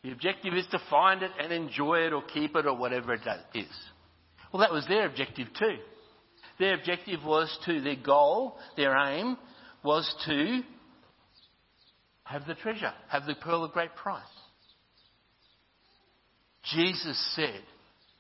the 0.07 0.13
objective 0.13 0.55
is 0.55 0.67
to 0.69 0.81
find 0.89 1.25
it 1.25 1.33
and 1.37 1.53
enjoy 1.53 2.07
it 2.07 2.13
or 2.13 2.23
keep 2.23 2.55
it 2.55 2.65
or 2.65 2.77
whatever 2.77 3.13
it 3.13 3.23
is. 3.55 3.67
Well, 4.53 4.61
that 4.61 4.73
was 4.73 4.87
their 4.87 5.05
objective 5.05 5.49
too. 5.59 5.79
Their 6.61 6.75
objective 6.75 7.25
was 7.25 7.59
to, 7.67 7.81
their 7.81 7.97
goal, 7.97 8.57
their 8.77 8.97
aim 8.97 9.37
was 9.83 10.09
to 10.27 10.61
have 12.23 12.47
the 12.47 12.55
treasure, 12.55 12.93
have 13.09 13.27
the 13.27 13.35
pearl 13.35 13.65
of 13.65 13.73
great 13.73 13.97
price. 13.97 14.23
Jesus 16.73 17.35
said 17.35 17.63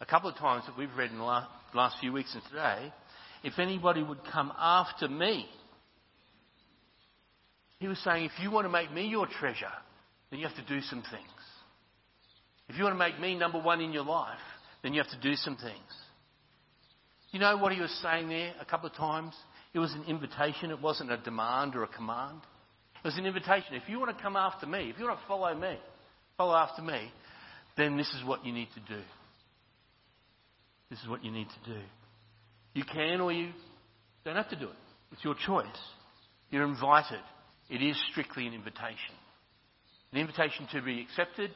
a 0.01 0.07
couple 0.07 0.29
of 0.29 0.37
times 0.39 0.65
that 0.67 0.77
we've 0.77 0.93
read 0.97 1.13
in 1.13 1.19
the 1.19 1.25
last, 1.25 2.01
few 2.01 2.13
weeks 2.13 2.35
and 2.35 2.43
today, 2.51 2.93
if 3.45 3.61
anybody 3.61 4.03
would 4.03 4.25
come 4.33 4.53
after 4.59 5.07
me, 5.07 5.47
he 7.79 7.87
was 7.87 7.99
saying, 8.01 8.25
if 8.25 8.33
you 8.43 8.51
want 8.51 8.65
to 8.65 8.73
make 8.73 8.93
me 8.93 9.07
your 9.07 9.29
treasure, 9.29 9.73
then 10.31 10.41
you 10.41 10.49
have 10.49 10.57
to 10.57 10.65
do 10.65 10.81
some 10.81 11.05
things. 11.13 11.31
If 12.69 12.77
you 12.77 12.85
want 12.85 12.95
to 12.95 12.99
make 12.99 13.21
me 13.21 13.37
number 13.37 13.61
one 13.61 13.81
in 13.81 13.93
your 13.93 14.05
life, 14.05 14.39
then 14.83 14.93
you 14.93 15.03
have 15.03 15.11
to 15.11 15.21
do 15.21 15.35
some 15.37 15.57
things. 15.57 15.93
You 17.31 17.41
know 17.41 17.57
what 17.57 17.73
he 17.73 17.81
was 17.81 17.91
saying 18.03 18.29
there 18.29 18.55
a 18.61 18.65
couple 18.65 18.89
of 18.89 18.95
times? 18.95 19.35
It 19.75 19.79
was 19.79 19.93
an 19.93 20.05
invitation, 20.09 20.71
it 20.71 20.81
wasn't 20.81 21.13
a 21.13 21.19
demand 21.19 21.77
or 21.77 21.83
a 21.83 21.89
command. 21.89 22.41
It 22.97 23.07
was 23.07 23.19
an 23.19 23.27
invitation. 23.27 23.75
If 23.75 23.89
you 23.89 24.01
want 24.01 24.17
to 24.17 24.23
come 24.23 24.37
after 24.37 24.67
me, 24.67 24.91
if 24.91 24.99
you 24.99 25.05
want 25.05 25.21
to 25.21 25.27
follow 25.27 25.55
me, 25.55 25.77
follow 26.37 26.55
after 26.55 26.83
me, 26.83 27.11
then 27.77 27.97
this 27.97 28.09
is 28.15 28.25
what 28.25 28.45
you 28.45 28.53
need 28.53 28.69
to 28.75 28.81
do. 28.95 29.03
This 30.91 30.99
is 31.01 31.09
what 31.09 31.25
you 31.25 31.31
need 31.31 31.49
to 31.49 31.73
do. 31.73 31.81
You 32.75 32.85
can 32.85 33.21
or 33.21 33.33
you 33.33 33.51
don't 34.25 34.37
have 34.37 34.51
to 34.51 34.57
do 34.57 34.67
it. 34.67 34.77
It's 35.13 35.25
your 35.25 35.35
choice. 35.35 35.67
You're 36.51 36.65
invited. 36.65 37.21
It 37.69 37.83
is 37.83 37.97
strictly 38.11 38.47
an 38.47 38.55
invitation. 38.55 39.15
An 40.13 40.19
invitation 40.19 40.69
to 40.73 40.83
be 40.83 41.01
accepted 41.01 41.51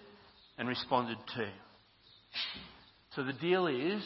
and 0.61 0.69
responded 0.69 1.17
to. 1.35 1.49
So 3.17 3.25
the 3.25 3.33
deal 3.33 3.67
is 3.67 4.03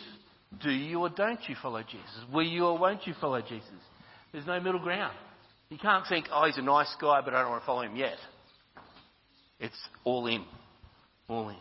do 0.62 0.70
you 0.70 1.00
or 1.00 1.08
don't 1.08 1.40
you 1.48 1.56
follow 1.60 1.82
Jesus? 1.82 2.32
Will 2.32 2.46
you 2.46 2.66
or 2.66 2.78
won't 2.78 3.08
you 3.08 3.14
follow 3.20 3.42
Jesus? 3.42 3.68
There's 4.32 4.46
no 4.46 4.60
middle 4.60 4.78
ground. 4.78 5.16
You 5.68 5.78
can't 5.78 6.04
think, 6.08 6.26
oh, 6.32 6.46
he's 6.46 6.56
a 6.56 6.62
nice 6.62 6.94
guy, 7.00 7.20
but 7.24 7.34
I 7.34 7.42
don't 7.42 7.50
want 7.50 7.62
to 7.62 7.66
follow 7.66 7.82
him 7.82 7.96
yet. 7.96 8.16
It's 9.58 9.76
all 10.04 10.28
in. 10.28 10.44
All 11.28 11.48
in. 11.48 11.56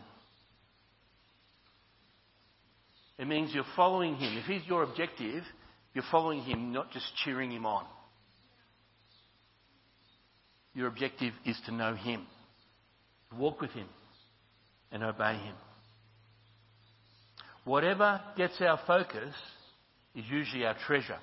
It 3.18 3.26
means 3.26 3.50
you're 3.52 3.64
following 3.74 4.14
him. 4.14 4.38
If 4.38 4.44
he's 4.44 4.62
your 4.68 4.84
objective, 4.84 5.42
you're 5.92 6.04
following 6.12 6.42
him, 6.42 6.72
not 6.72 6.92
just 6.92 7.06
cheering 7.24 7.50
him 7.50 7.66
on. 7.66 7.84
Your 10.72 10.86
objective 10.86 11.32
is 11.44 11.60
to 11.66 11.74
know 11.74 11.94
him, 11.94 12.26
walk 13.36 13.60
with 13.60 13.70
him, 13.70 13.88
and 14.94 15.02
obey 15.02 15.34
him. 15.36 15.56
Whatever 17.64 18.20
gets 18.36 18.54
our 18.60 18.80
focus 18.86 19.34
is 20.14 20.24
usually 20.30 20.64
our 20.64 20.76
treasure. 20.86 21.18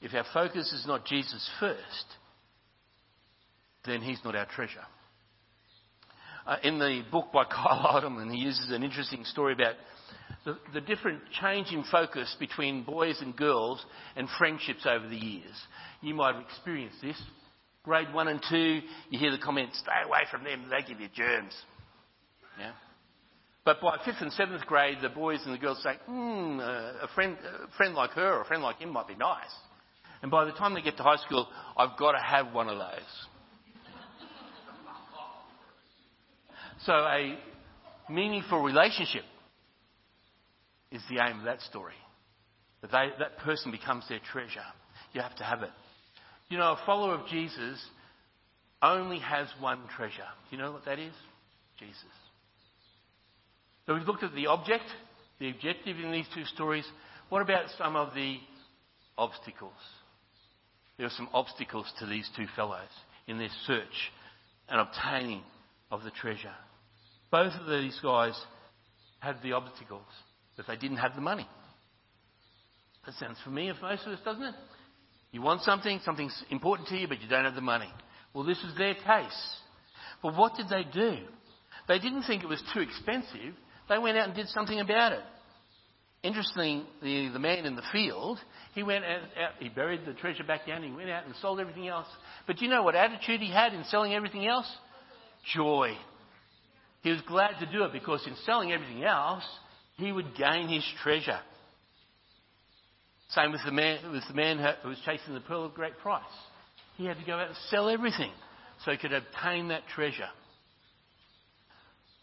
If 0.00 0.14
our 0.14 0.24
focus 0.32 0.72
is 0.72 0.84
not 0.86 1.04
Jesus 1.04 1.48
first, 1.60 2.06
then 3.84 4.00
he's 4.00 4.20
not 4.24 4.34
our 4.34 4.46
treasure. 4.46 4.84
Uh, 6.46 6.56
in 6.62 6.78
the 6.78 7.02
book 7.12 7.26
by 7.30 7.44
Kyle 7.50 8.00
Idleman, 8.00 8.32
he 8.32 8.38
uses 8.38 8.70
an 8.70 8.82
interesting 8.82 9.24
story 9.24 9.52
about 9.52 9.74
the, 10.46 10.56
the 10.72 10.80
different 10.80 11.20
change 11.42 11.72
in 11.72 11.84
focus 11.90 12.34
between 12.40 12.84
boys 12.84 13.20
and 13.20 13.36
girls 13.36 13.84
and 14.16 14.28
friendships 14.38 14.86
over 14.88 15.06
the 15.06 15.16
years. 15.16 15.54
You 16.00 16.14
might 16.14 16.36
have 16.36 16.44
experienced 16.44 17.02
this. 17.02 17.20
Grade 17.82 18.14
one 18.14 18.28
and 18.28 18.40
two, 18.48 18.80
you 19.10 19.18
hear 19.18 19.30
the 19.30 19.38
comment, 19.38 19.70
stay 19.74 20.06
away 20.06 20.20
from 20.30 20.44
them, 20.44 20.70
they 20.70 20.86
give 20.88 21.00
you 21.00 21.08
germs. 21.14 21.52
Yeah? 22.58 22.72
But 23.64 23.80
by 23.80 23.98
fifth 24.04 24.20
and 24.20 24.32
seventh 24.32 24.64
grade, 24.66 24.98
the 25.02 25.10
boys 25.10 25.40
and 25.44 25.54
the 25.54 25.58
girls 25.58 25.82
say, 25.82 25.92
hmm, 26.06 26.58
a, 26.58 27.06
friend, 27.14 27.36
a 27.42 27.76
friend 27.76 27.94
like 27.94 28.12
her 28.12 28.34
or 28.34 28.40
a 28.40 28.44
friend 28.46 28.62
like 28.62 28.78
him 28.78 28.90
might 28.90 29.06
be 29.06 29.14
nice. 29.14 29.54
And 30.22 30.30
by 30.30 30.44
the 30.46 30.52
time 30.52 30.74
they 30.74 30.80
get 30.80 30.96
to 30.96 31.02
high 31.02 31.16
school, 31.16 31.46
I've 31.76 31.98
got 31.98 32.12
to 32.12 32.18
have 32.18 32.52
one 32.54 32.68
of 32.68 32.78
those. 32.78 33.26
so 36.86 36.92
a 36.92 37.38
meaningful 38.10 38.62
relationship 38.62 39.24
is 40.90 41.02
the 41.10 41.22
aim 41.22 41.40
of 41.40 41.44
that 41.44 41.60
story. 41.60 41.94
That 42.80 42.90
they, 42.90 43.08
that 43.18 43.38
person 43.38 43.70
becomes 43.70 44.08
their 44.08 44.20
treasure. 44.32 44.64
You 45.12 45.20
have 45.20 45.36
to 45.36 45.44
have 45.44 45.62
it. 45.62 45.70
You 46.48 46.56
know, 46.56 46.72
a 46.72 46.80
follower 46.86 47.14
of 47.14 47.26
Jesus 47.28 47.84
only 48.80 49.18
has 49.18 49.48
one 49.60 49.80
treasure. 49.94 50.28
Do 50.50 50.56
you 50.56 50.62
know 50.62 50.72
what 50.72 50.84
that 50.86 50.98
is? 50.98 51.12
Jesus. 51.78 51.96
So 53.88 53.94
we've 53.94 54.06
looked 54.06 54.22
at 54.22 54.34
the 54.34 54.48
object, 54.48 54.84
the 55.40 55.48
objective 55.48 55.98
in 55.98 56.12
these 56.12 56.26
two 56.34 56.44
stories. 56.44 56.84
What 57.30 57.40
about 57.40 57.70
some 57.78 57.96
of 57.96 58.12
the 58.14 58.36
obstacles? 59.16 59.72
There 60.98 61.06
are 61.06 61.16
some 61.16 61.30
obstacles 61.32 61.90
to 61.98 62.04
these 62.04 62.28
two 62.36 62.44
fellows 62.54 62.90
in 63.26 63.38
their 63.38 63.48
search 63.66 64.12
and 64.68 64.78
obtaining 64.78 65.40
of 65.90 66.02
the 66.02 66.10
treasure. 66.10 66.52
Both 67.30 67.54
of 67.54 67.66
these 67.66 67.98
guys 68.02 68.38
had 69.20 69.36
the 69.42 69.52
obstacles. 69.52 70.02
that 70.58 70.66
they 70.66 70.76
didn't 70.76 70.98
have 70.98 71.14
the 71.14 71.22
money. 71.22 71.48
That 73.06 73.14
sounds 73.14 73.38
familiar 73.42 73.72
for 73.72 73.86
most 73.86 74.06
of 74.06 74.12
us, 74.12 74.18
doesn't 74.22 74.42
it? 74.42 74.54
You 75.32 75.40
want 75.40 75.62
something, 75.62 76.00
something's 76.04 76.44
important 76.50 76.88
to 76.88 76.96
you, 76.96 77.08
but 77.08 77.22
you 77.22 77.28
don't 77.28 77.44
have 77.44 77.54
the 77.54 77.62
money. 77.62 77.90
Well, 78.34 78.44
this 78.44 78.62
was 78.62 78.76
their 78.76 78.94
case. 78.94 79.56
But 80.22 80.36
what 80.36 80.56
did 80.56 80.68
they 80.68 80.84
do? 80.92 81.20
They 81.86 81.98
didn't 81.98 82.24
think 82.24 82.42
it 82.42 82.48
was 82.48 82.62
too 82.74 82.80
expensive. 82.80 83.54
They 83.88 83.98
went 83.98 84.18
out 84.18 84.26
and 84.26 84.34
did 84.34 84.48
something 84.48 84.80
about 84.80 85.12
it. 85.12 85.22
Interestingly, 86.22 86.84
the, 87.00 87.28
the 87.32 87.38
man 87.38 87.64
in 87.64 87.76
the 87.76 87.82
field, 87.92 88.38
he 88.74 88.82
went 88.82 89.04
out, 89.04 89.20
out, 89.40 89.50
he 89.60 89.68
buried 89.68 90.04
the 90.04 90.14
treasure 90.14 90.42
back 90.42 90.66
down, 90.66 90.82
he 90.82 90.90
went 90.90 91.10
out 91.10 91.26
and 91.26 91.34
sold 91.40 91.60
everything 91.60 91.86
else. 91.86 92.08
But 92.46 92.56
do 92.56 92.64
you 92.64 92.70
know 92.70 92.82
what 92.82 92.96
attitude 92.96 93.40
he 93.40 93.50
had 93.52 93.72
in 93.72 93.84
selling 93.84 94.14
everything 94.14 94.46
else? 94.46 94.66
Joy. 95.54 95.96
He 97.02 97.10
was 97.10 97.20
glad 97.22 97.60
to 97.60 97.66
do 97.70 97.84
it 97.84 97.92
because 97.92 98.26
in 98.26 98.34
selling 98.44 98.72
everything 98.72 99.04
else, 99.04 99.44
he 99.96 100.10
would 100.10 100.36
gain 100.36 100.68
his 100.68 100.84
treasure. 101.02 101.38
Same 103.30 103.52
with 103.52 103.60
the 103.64 103.72
man, 103.72 104.10
with 104.10 104.24
the 104.26 104.34
man 104.34 104.58
who 104.82 104.88
was 104.88 104.98
chasing 105.04 105.34
the 105.34 105.40
pearl 105.40 105.66
of 105.66 105.74
great 105.74 105.98
price. 105.98 106.22
He 106.96 107.04
had 107.04 107.18
to 107.18 107.24
go 107.24 107.34
out 107.34 107.48
and 107.48 107.56
sell 107.68 107.88
everything 107.88 108.32
so 108.84 108.90
he 108.90 108.96
could 108.96 109.12
obtain 109.12 109.68
that 109.68 109.82
treasure. 109.94 110.28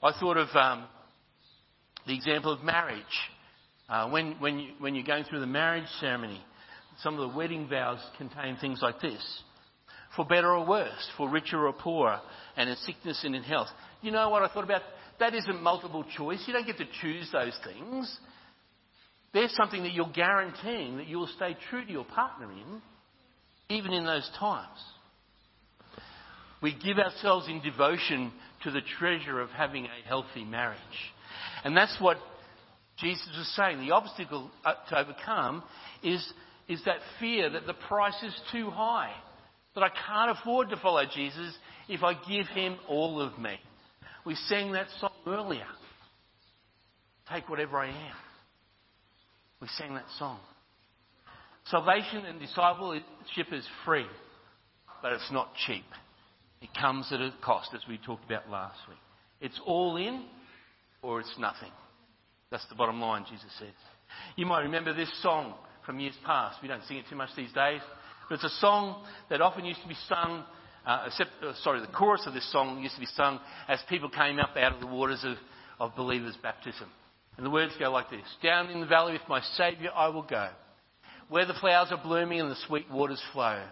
I 0.04 0.12
thought 0.20 0.38
of 0.38 0.50
um, 0.56 0.86
the 2.08 2.16
example 2.16 2.52
of 2.52 2.64
marriage. 2.64 3.04
Uh, 3.88 4.10
when, 4.10 4.34
when, 4.40 4.60
you, 4.60 4.72
when 4.80 4.96
you're 4.96 5.06
going 5.06 5.24
through 5.26 5.40
the 5.40 5.46
marriage 5.46 5.88
ceremony, 6.00 6.42
some 7.02 7.20
of 7.20 7.30
the 7.30 7.38
wedding 7.38 7.68
vows 7.68 8.00
contain 8.18 8.58
things 8.58 8.80
like 8.82 9.00
this 9.02 9.42
for 10.16 10.26
better 10.26 10.54
or 10.54 10.66
worse, 10.66 11.10
for 11.18 11.30
richer 11.30 11.68
or 11.68 11.74
poorer, 11.74 12.22
and 12.56 12.70
in 12.70 12.76
sickness 12.78 13.22
and 13.24 13.36
in 13.36 13.44
health. 13.44 13.68
You 14.02 14.12
know 14.12 14.30
what 14.30 14.44
I 14.44 14.48
thought 14.48 14.64
about? 14.64 14.82
That 15.20 15.34
isn't 15.34 15.62
multiple 15.62 16.06
choice. 16.18 16.44
You 16.48 16.54
don't 16.54 16.66
get 16.66 16.78
to 16.78 16.86
choose 17.02 17.30
those 17.32 17.58
things. 17.64 18.18
There's 19.34 19.54
something 19.56 19.84
that 19.84 19.94
you're 19.94 20.10
guaranteeing 20.14 20.98
that 20.98 21.08
you 21.08 21.18
will 21.18 21.30
stay 21.36 21.58
true 21.70 21.86
to 21.86 21.92
your 21.92 22.06
partner 22.06 22.50
in, 22.52 22.82
even 23.70 23.92
in 23.92 24.06
those 24.06 24.30
times. 24.40 24.80
We 26.62 26.74
give 26.74 26.98
ourselves 26.98 27.48
in 27.50 27.62
devotion 27.62 28.32
to 28.64 28.72
the 28.72 28.82
treasure 28.98 29.42
of 29.42 29.50
having 29.50 29.86
a 29.86 30.08
healthy 30.08 30.46
marriage. 30.46 30.80
And 31.66 31.76
that's 31.76 31.98
what 32.00 32.18
Jesus 32.98 33.28
was 33.36 33.52
saying. 33.56 33.80
The 33.80 33.94
obstacle 33.94 34.52
uh, 34.64 34.76
to 34.90 35.00
overcome 35.00 35.64
is, 36.04 36.24
is 36.70 36.80
that 36.86 36.98
fear 37.20 37.50
that 37.50 37.66
the 37.66 37.74
price 37.74 38.22
is 38.24 38.34
too 38.52 38.70
high, 38.70 39.12
that 39.74 39.84
I 39.84 39.90
can't 39.90 40.38
afford 40.38 40.70
to 40.70 40.78
follow 40.78 41.04
Jesus 41.12 41.58
if 41.90 42.04
I 42.04 42.14
give 42.14 42.48
him 42.48 42.78
all 42.88 43.20
of 43.20 43.38
me. 43.40 43.56
We 44.26 44.36
sang 44.36 44.74
that 44.74 44.88
song 45.00 45.12
earlier. 45.26 45.66
Take 47.34 47.50
whatever 47.50 47.80
I 47.80 47.88
am. 47.88 48.16
We 49.60 49.68
sang 49.80 49.96
that 49.96 50.06
song. 50.20 50.40
Salvation 51.72 52.26
and 52.26 52.40
discipleship 52.40 53.48
is 53.52 53.68
free, 53.86 54.06
but 55.02 55.14
it's 55.14 55.32
not 55.32 55.50
cheap. 55.66 55.86
It 56.62 56.70
comes 56.80 57.12
at 57.12 57.22
a 57.22 57.34
cost, 57.44 57.70
as 57.74 57.82
we 57.90 57.98
talked 57.98 58.26
about 58.26 58.52
last 58.52 58.78
week. 58.88 59.00
It's 59.42 59.60
all 59.66 59.98
in 59.98 60.26
or 61.06 61.20
it's 61.20 61.36
nothing. 61.40 61.72
That's 62.52 62.68
the 62.70 62.76
bottom 62.76 63.00
line, 63.00 63.26
Jesus 63.30 63.52
says. 63.60 63.74
You 64.36 64.46
might 64.46 64.62
remember 64.62 64.94
this 64.94 65.12
song 65.22 65.54
from 65.86 66.00
years 66.00 66.16
past. 66.26 66.58
We 66.62 66.68
don't 66.68 66.84
sing 66.86 66.98
it 66.98 67.06
too 67.10 67.16
much 67.16 67.30
these 67.36 67.52
days. 67.54 67.82
But 68.28 68.36
it's 68.36 68.44
a 68.44 68.60
song 68.60 69.06
that 69.30 69.42
often 69.42 69.66
used 69.66 69.82
to 69.82 69.88
be 69.88 69.96
sung, 70.10 70.44
uh, 70.86 71.04
except, 71.08 71.30
uh, 71.44 71.54
sorry, 71.64 71.82
the 71.82 71.88
chorus 71.88 72.24
of 72.26 72.34
this 72.34 72.50
song 72.52 72.82
used 72.82 72.96
to 72.96 73.02
be 73.02 73.08
sung 73.08 73.40
as 73.68 73.80
people 73.88 74.10
came 74.10 74.40
up 74.40 74.56
out 74.58 74.74
of 74.74 74.80
the 74.80 74.88
waters 74.88 75.24
of, 75.24 75.38
of 75.80 75.96
believers' 75.96 76.38
baptism. 76.42 76.90
And 77.38 77.46
the 77.46 77.52
words 77.52 77.74
go 77.80 77.92
like 77.92 78.10
this 78.10 78.26
Down 78.42 78.70
in 78.70 78.80
the 78.80 78.88
valley 78.88 79.14
with 79.14 79.28
my 79.28 79.42
Saviour 79.58 79.92
I 79.96 80.08
will 80.08 80.24
go, 80.24 80.50
where 81.30 81.46
the 81.46 81.54
flowers 81.60 81.90
are 81.92 82.02
blooming 82.02 82.40
and 82.40 82.50
the 82.50 82.58
sweet 82.68 82.90
waters 82.90 83.22
flow. 83.34 83.64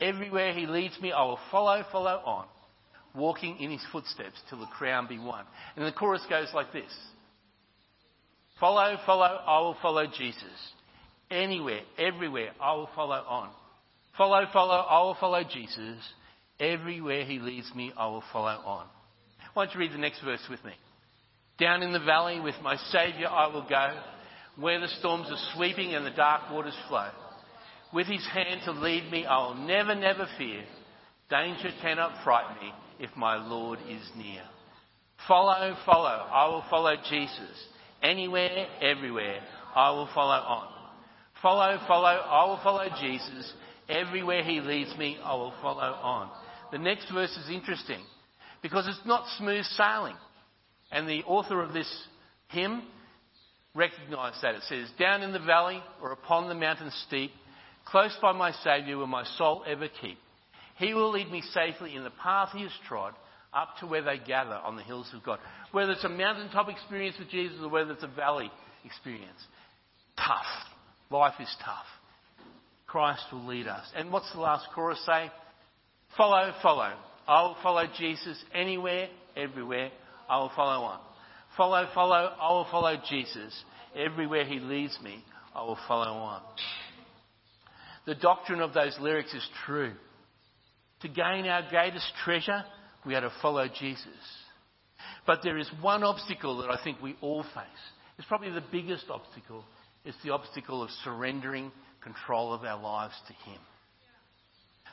Everywhere 0.00 0.54
he 0.54 0.66
leads 0.66 0.98
me, 1.00 1.12
I 1.12 1.22
will 1.24 1.40
follow, 1.50 1.84
follow 1.92 2.22
on, 2.24 2.46
walking 3.14 3.58
in 3.58 3.70
his 3.70 3.84
footsteps 3.92 4.40
till 4.48 4.60
the 4.60 4.66
crown 4.66 5.06
be 5.08 5.18
won. 5.18 5.44
And 5.76 5.86
the 5.86 5.92
chorus 5.92 6.22
goes 6.28 6.48
like 6.54 6.72
this 6.72 6.90
Follow, 8.58 8.96
follow, 9.06 9.40
I 9.46 9.60
will 9.60 9.76
follow 9.80 10.06
Jesus. 10.06 10.44
Anywhere, 11.30 11.80
everywhere, 11.98 12.50
I 12.60 12.74
will 12.74 12.90
follow 12.94 13.24
on. 13.26 13.50
Follow, 14.18 14.44
follow, 14.52 14.74
I 14.74 15.02
will 15.02 15.16
follow 15.18 15.42
Jesus. 15.42 15.98
Everywhere 16.58 17.24
he 17.24 17.38
leads 17.38 17.72
me, 17.74 17.92
I 17.96 18.06
will 18.08 18.24
follow 18.32 18.60
on. 18.66 18.86
Why 19.54 19.64
don't 19.64 19.74
you 19.74 19.80
read 19.80 19.92
the 19.92 19.98
next 19.98 20.22
verse 20.22 20.44
with 20.50 20.62
me? 20.64 20.72
Down 21.58 21.82
in 21.82 21.92
the 21.92 22.00
valley 22.00 22.40
with 22.40 22.54
my 22.62 22.76
Saviour 22.90 23.30
I 23.30 23.46
will 23.46 23.66
go, 23.68 23.94
where 24.56 24.80
the 24.80 24.88
storms 24.98 25.28
are 25.30 25.54
sweeping 25.54 25.94
and 25.94 26.04
the 26.04 26.10
dark 26.10 26.50
waters 26.50 26.76
flow. 26.88 27.08
With 27.92 28.06
his 28.06 28.26
hand 28.32 28.60
to 28.66 28.72
lead 28.72 29.10
me, 29.10 29.24
I 29.24 29.38
will 29.38 29.54
never, 29.54 29.94
never 29.94 30.28
fear. 30.36 30.64
Danger 31.30 31.70
cannot 31.80 32.24
frighten 32.24 32.56
me 32.60 32.72
if 32.98 33.10
my 33.16 33.36
Lord 33.36 33.78
is 33.88 34.02
near. 34.16 34.42
Follow, 35.28 35.76
follow, 35.86 36.26
I 36.30 36.48
will 36.48 36.64
follow 36.68 36.96
Jesus. 37.08 37.68
Anywhere, 38.02 38.66
everywhere, 38.80 39.40
I 39.74 39.90
will 39.90 40.08
follow 40.14 40.32
on. 40.32 40.68
Follow, 41.40 41.78
follow, 41.86 42.06
I 42.06 42.44
will 42.46 42.60
follow 42.62 42.88
Jesus. 43.00 43.52
Everywhere 43.88 44.42
he 44.42 44.60
leads 44.60 44.96
me, 44.98 45.18
I 45.22 45.34
will 45.34 45.54
follow 45.62 45.80
on. 45.80 46.30
The 46.72 46.78
next 46.78 47.10
verse 47.12 47.36
is 47.36 47.50
interesting 47.50 48.02
because 48.62 48.86
it's 48.88 49.06
not 49.06 49.24
smooth 49.38 49.64
sailing. 49.64 50.16
And 50.92 51.08
the 51.08 51.22
author 51.24 51.62
of 51.62 51.72
this 51.72 51.90
hymn 52.48 52.82
recognised 53.74 54.38
that. 54.42 54.56
It 54.56 54.62
says, 54.68 54.88
Down 54.98 55.22
in 55.22 55.32
the 55.32 55.38
valley 55.38 55.82
or 56.02 56.12
upon 56.12 56.48
the 56.48 56.54
mountain 56.54 56.90
steep, 57.06 57.30
close 57.84 58.16
by 58.20 58.32
my 58.32 58.52
Saviour 58.64 58.98
will 58.98 59.06
my 59.06 59.24
soul 59.38 59.62
ever 59.66 59.88
keep. 60.00 60.18
He 60.80 60.94
will 60.94 61.12
lead 61.12 61.30
me 61.30 61.42
safely 61.52 61.94
in 61.94 62.04
the 62.04 62.10
path 62.10 62.48
he 62.54 62.62
has 62.62 62.72
trod, 62.88 63.12
up 63.52 63.76
to 63.80 63.86
where 63.86 64.02
they 64.02 64.18
gather 64.18 64.54
on 64.54 64.76
the 64.76 64.82
hills 64.82 65.10
of 65.14 65.22
God. 65.22 65.38
Whether 65.72 65.92
it's 65.92 66.04
a 66.04 66.08
mountaintop 66.08 66.70
experience 66.70 67.16
with 67.18 67.28
Jesus 67.28 67.58
or 67.62 67.68
whether 67.68 67.92
it's 67.92 68.02
a 68.02 68.08
valley 68.08 68.50
experience. 68.86 69.38
Tough. 70.16 70.46
Life 71.10 71.34
is 71.38 71.54
tough. 71.62 71.84
Christ 72.86 73.22
will 73.30 73.46
lead 73.46 73.66
us. 73.66 73.84
And 73.94 74.10
what's 74.10 74.32
the 74.32 74.40
last 74.40 74.68
chorus 74.74 74.98
say? 75.04 75.30
Follow, 76.16 76.50
follow. 76.62 76.94
I 77.28 77.42
will 77.42 77.56
follow 77.62 77.84
Jesus 77.98 78.42
anywhere, 78.54 79.08
everywhere. 79.36 79.90
I 80.30 80.38
will 80.38 80.52
follow 80.56 80.84
on. 80.84 81.00
Follow, 81.58 81.88
follow, 81.94 82.34
I 82.40 82.52
will 82.52 82.66
follow 82.70 82.96
Jesus. 83.08 83.64
Everywhere 83.94 84.46
he 84.46 84.60
leads 84.60 84.98
me, 85.02 85.22
I 85.54 85.62
will 85.62 85.78
follow 85.86 86.12
on. 86.12 86.40
The 88.06 88.14
doctrine 88.14 88.60
of 88.60 88.72
those 88.72 88.96
lyrics 88.98 89.34
is 89.34 89.46
true. 89.66 89.92
To 91.02 91.08
gain 91.08 91.46
our 91.46 91.68
greatest 91.68 92.12
treasure, 92.24 92.64
we 93.06 93.14
are 93.14 93.22
to 93.22 93.32
follow 93.40 93.66
Jesus. 93.68 94.06
But 95.26 95.40
there 95.42 95.58
is 95.58 95.70
one 95.80 96.02
obstacle 96.02 96.58
that 96.58 96.70
I 96.70 96.82
think 96.82 97.00
we 97.02 97.16
all 97.20 97.42
face. 97.42 97.82
It's 98.18 98.28
probably 98.28 98.50
the 98.50 98.64
biggest 98.70 99.06
obstacle. 99.08 99.64
It's 100.04 100.16
the 100.24 100.30
obstacle 100.30 100.82
of 100.82 100.90
surrendering 101.04 101.72
control 102.02 102.52
of 102.52 102.64
our 102.64 102.80
lives 102.80 103.14
to 103.28 103.50
Him. 103.50 103.60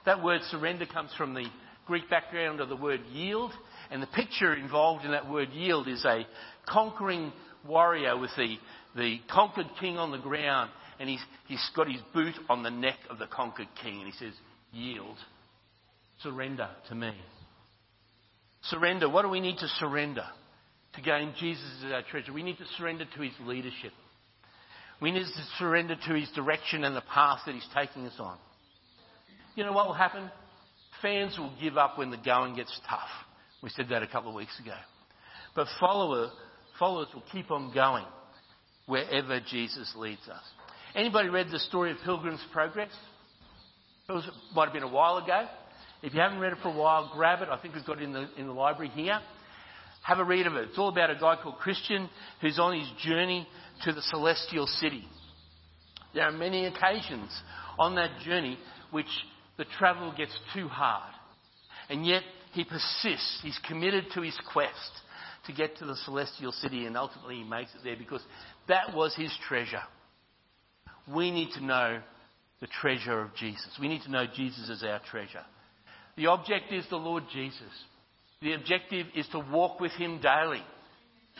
That 0.05 0.23
word 0.23 0.41
surrender 0.49 0.85
comes 0.85 1.11
from 1.17 1.33
the 1.33 1.47
Greek 1.85 2.09
background 2.09 2.59
of 2.61 2.69
the 2.69 2.75
word 2.75 3.01
yield, 3.11 3.51
and 3.91 4.01
the 4.01 4.07
picture 4.07 4.53
involved 4.53 5.05
in 5.05 5.11
that 5.11 5.29
word 5.29 5.49
yield 5.51 5.87
is 5.87 6.03
a 6.05 6.25
conquering 6.65 7.31
warrior 7.65 8.17
with 8.17 8.31
the, 8.37 8.55
the 8.95 9.19
conquered 9.29 9.67
king 9.79 9.97
on 9.97 10.11
the 10.11 10.17
ground, 10.17 10.69
and 10.99 11.09
he's, 11.09 11.23
he's 11.47 11.69
got 11.75 11.89
his 11.89 12.01
boot 12.13 12.35
on 12.49 12.63
the 12.63 12.71
neck 12.71 12.97
of 13.09 13.19
the 13.19 13.27
conquered 13.27 13.67
king, 13.81 14.01
and 14.01 14.05
he 14.11 14.17
says, 14.17 14.33
Yield, 14.73 15.17
surrender 16.23 16.69
to 16.89 16.95
me. 16.95 17.13
Surrender. 18.63 19.09
What 19.09 19.21
do 19.21 19.29
we 19.29 19.39
need 19.39 19.57
to 19.57 19.67
surrender 19.79 20.25
to 20.95 21.01
gain 21.01 21.33
Jesus 21.39 21.65
as 21.85 21.91
our 21.91 22.01
treasure? 22.03 22.33
We 22.33 22.43
need 22.43 22.57
to 22.57 22.65
surrender 22.77 23.05
to 23.15 23.21
his 23.21 23.33
leadership. 23.45 23.93
We 25.01 25.11
need 25.11 25.23
to 25.23 25.43
surrender 25.59 25.95
to 26.07 26.13
his 26.15 26.29
direction 26.31 26.83
and 26.83 26.95
the 26.95 27.03
path 27.13 27.41
that 27.45 27.53
he's 27.53 27.67
taking 27.75 28.05
us 28.07 28.15
on. 28.19 28.37
You 29.55 29.63
know 29.63 29.73
what 29.73 29.87
will 29.87 29.93
happen? 29.93 30.29
Fans 31.01 31.37
will 31.37 31.53
give 31.61 31.77
up 31.77 31.97
when 31.97 32.09
the 32.09 32.17
going 32.17 32.55
gets 32.55 32.79
tough. 32.89 33.09
We 33.61 33.69
said 33.69 33.89
that 33.89 34.03
a 34.03 34.07
couple 34.07 34.29
of 34.29 34.35
weeks 34.35 34.59
ago. 34.59 34.75
But 35.55 35.67
follower, 35.79 36.29
followers 36.79 37.07
will 37.13 37.23
keep 37.31 37.51
on 37.51 37.73
going 37.73 38.05
wherever 38.87 39.39
Jesus 39.39 39.91
leads 39.95 40.27
us. 40.27 40.43
Anybody 40.95 41.29
read 41.29 41.47
the 41.51 41.59
story 41.59 41.91
of 41.91 41.97
Pilgrim's 42.03 42.43
Progress? 42.51 42.91
It 44.09 44.11
was, 44.11 44.27
might 44.55 44.65
have 44.65 44.73
been 44.73 44.83
a 44.83 44.87
while 44.87 45.17
ago. 45.17 45.47
If 46.03 46.13
you 46.13 46.19
haven't 46.19 46.39
read 46.39 46.53
it 46.53 46.59
for 46.61 46.69
a 46.69 46.77
while, 46.77 47.11
grab 47.13 47.41
it. 47.41 47.49
I 47.49 47.57
think 47.57 47.73
we've 47.73 47.85
got 47.85 47.99
it 47.99 48.03
in 48.03 48.13
the, 48.13 48.27
in 48.37 48.47
the 48.47 48.53
library 48.53 48.91
here. 48.93 49.19
Have 50.03 50.19
a 50.19 50.23
read 50.23 50.47
of 50.47 50.53
it. 50.53 50.69
It's 50.69 50.77
all 50.77 50.89
about 50.89 51.09
a 51.09 51.15
guy 51.15 51.35
called 51.41 51.57
Christian 51.57 52.09
who's 52.41 52.59
on 52.59 52.77
his 52.79 52.89
journey 53.03 53.47
to 53.83 53.91
the 53.91 54.01
celestial 54.03 54.67
city. 54.67 55.03
There 56.13 56.23
are 56.23 56.31
many 56.31 56.65
occasions 56.65 57.29
on 57.77 57.95
that 57.95 58.21
journey 58.21 58.57
which 58.91 59.07
the 59.57 59.65
travel 59.77 60.13
gets 60.15 60.37
too 60.53 60.67
hard. 60.67 61.13
And 61.89 62.05
yet 62.05 62.23
he 62.53 62.63
persists. 62.63 63.39
He's 63.43 63.59
committed 63.67 64.05
to 64.13 64.21
his 64.21 64.37
quest 64.53 64.91
to 65.45 65.53
get 65.53 65.77
to 65.77 65.85
the 65.85 65.95
celestial 66.05 66.51
city 66.51 66.85
and 66.85 66.95
ultimately 66.95 67.37
he 67.37 67.43
makes 67.43 67.71
it 67.73 67.81
there 67.83 67.95
because 67.97 68.21
that 68.67 68.93
was 68.95 69.15
his 69.15 69.31
treasure. 69.47 69.83
We 71.13 71.31
need 71.31 71.51
to 71.53 71.63
know 71.63 72.01
the 72.59 72.67
treasure 72.67 73.21
of 73.21 73.35
Jesus. 73.35 73.69
We 73.79 73.87
need 73.87 74.01
to 74.03 74.11
know 74.11 74.25
Jesus 74.33 74.69
as 74.69 74.83
our 74.83 74.99
treasure. 75.09 75.45
The 76.17 76.27
object 76.27 76.73
is 76.73 76.85
the 76.89 76.97
Lord 76.97 77.23
Jesus. 77.31 77.61
The 78.41 78.53
objective 78.53 79.07
is 79.15 79.27
to 79.29 79.39
walk 79.39 79.79
with 79.79 79.91
him 79.93 80.19
daily, 80.19 80.61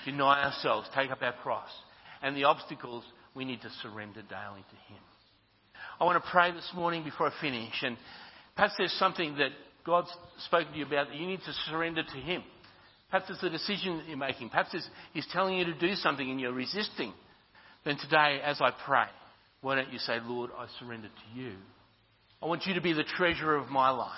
deny 0.06 0.46
ourselves, 0.46 0.88
take 0.96 1.12
up 1.12 1.22
our 1.22 1.34
cross. 1.34 1.70
And 2.22 2.36
the 2.36 2.46
obstacles, 2.46 3.04
we 3.36 3.44
need 3.44 3.62
to 3.62 3.70
surrender 3.82 4.22
daily 4.22 4.64
to 4.70 4.94
him. 4.94 5.02
I 6.00 6.06
want 6.06 6.24
to 6.24 6.30
pray 6.30 6.52
this 6.52 6.70
morning 6.76 7.04
before 7.04 7.28
I 7.28 7.42
finish. 7.42 7.74
And 7.82 7.98
perhaps 8.56 8.76
there's 8.78 8.94
something 8.94 9.36
that 9.38 9.50
God's 9.86 10.12
spoken 10.46 10.72
to 10.72 10.78
you 10.78 10.86
about 10.86 11.10
that 11.10 11.18
you 11.18 11.28
need 11.28 11.42
to 11.42 11.54
surrender 11.70 12.04
to 12.04 12.18
him. 12.18 12.44
Perhaps 13.10 13.30
it's 13.30 13.44
a 13.44 13.50
decision 13.50 13.98
that 13.98 14.08
you're 14.08 14.18
making. 14.18 14.50
Perhaps 14.50 14.76
He's 15.14 15.28
telling 15.32 15.56
you 15.58 15.66
to 15.66 15.74
do 15.74 15.96
something 15.96 16.30
and 16.30 16.42
you're 16.42 16.52
resisting. 16.52 17.14
Then 17.86 17.98
today, 17.98 18.42
as 18.44 18.60
I 18.60 18.72
pray, 18.86 19.06
why 19.62 19.76
don't 19.76 19.94
you 19.94 20.00
say, 20.00 20.18
Lord, 20.22 20.52
I 20.58 20.68
surrender 20.80 21.08
to 21.08 21.40
you. 21.40 21.54
I 22.42 22.48
want 22.48 22.66
you 22.66 22.74
to 22.74 22.82
be 22.82 22.94
the 22.94 23.06
treasurer 23.06 23.56
of 23.56 23.70
my 23.70 23.92
life. 23.92 24.12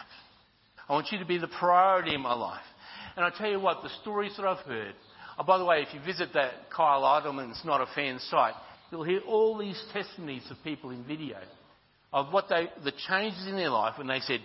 I 0.90 0.94
want 0.94 1.12
you 1.12 1.20
to 1.20 1.26
be 1.26 1.38
the 1.38 1.48
priority 1.48 2.16
in 2.16 2.22
my 2.22 2.34
life. 2.34 2.66
And 3.16 3.24
I 3.24 3.30
tell 3.30 3.50
you 3.50 3.60
what, 3.60 3.84
the 3.84 3.90
stories 4.02 4.34
that 4.38 4.46
I've 4.46 4.66
heard. 4.66 4.96
Oh, 5.38 5.44
by 5.44 5.58
the 5.58 5.66
way, 5.66 5.82
if 5.82 5.94
you 5.94 6.00
visit 6.02 6.30
that 6.34 6.72
Kyle 6.76 7.04
Idleman's 7.04 7.62
Not 7.64 7.82
a 7.82 7.86
Fan 7.94 8.20
site, 8.30 8.56
you'll 8.92 9.04
hear 9.04 9.22
all 9.28 9.58
these 9.58 9.82
testimonies 9.94 10.50
of 10.50 10.58
people 10.64 10.90
in 10.90 11.04
video 11.06 11.38
of 12.12 12.34
what 12.34 12.46
they, 12.50 12.70
the 12.84 12.94
changes 13.08 13.46
in 13.48 13.56
their 13.56 13.70
life 13.70 13.98
when 13.98 14.08
they 14.08 14.20
said, 14.22 14.40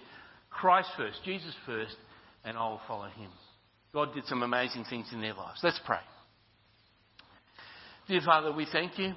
Christ 0.51 0.91
first, 0.97 1.19
Jesus 1.25 1.55
first, 1.67 1.97
and 2.45 2.57
I 2.57 2.69
will 2.69 2.81
follow 2.87 3.09
him. 3.09 3.31
God 3.93 4.15
did 4.15 4.27
some 4.27 4.43
amazing 4.43 4.85
things 4.89 5.07
in 5.13 5.21
their 5.21 5.35
lives. 5.35 5.61
Let's 5.63 5.81
pray. 5.85 5.99
Dear 8.07 8.21
Father, 8.25 8.53
we 8.53 8.67
thank 8.71 8.99
you 8.99 9.15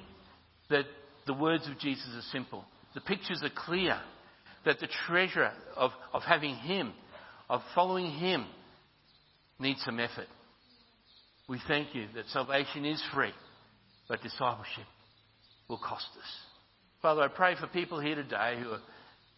that 0.70 0.86
the 1.26 1.34
words 1.34 1.68
of 1.68 1.78
Jesus 1.78 2.08
are 2.14 2.32
simple. 2.32 2.64
The 2.94 3.00
pictures 3.02 3.42
are 3.42 3.50
clear. 3.54 4.00
That 4.64 4.80
the 4.80 4.88
treasure 5.06 5.52
of, 5.76 5.92
of 6.12 6.22
having 6.22 6.56
Him, 6.56 6.92
of 7.48 7.60
following 7.74 8.10
Him, 8.10 8.46
needs 9.58 9.82
some 9.84 9.98
effort. 9.98 10.26
We 11.48 11.60
thank 11.66 11.94
you 11.94 12.06
that 12.14 12.28
salvation 12.28 12.84
is 12.84 13.02
free, 13.14 13.32
but 14.08 14.22
discipleship 14.22 14.84
will 15.68 15.78
cost 15.78 16.08
us. 16.18 16.28
Father, 17.00 17.22
I 17.22 17.28
pray 17.28 17.54
for 17.58 17.66
people 17.68 18.00
here 18.00 18.16
today 18.16 18.56
who 18.62 18.70
are 18.70 18.80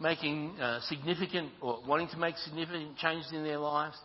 making 0.00 0.58
uh, 0.60 0.80
significant 0.88 1.50
or 1.60 1.80
wanting 1.86 2.08
to 2.08 2.16
make 2.16 2.36
significant 2.38 2.96
changes 2.96 3.30
in 3.32 3.44
their 3.44 3.58
lives. 3.58 3.96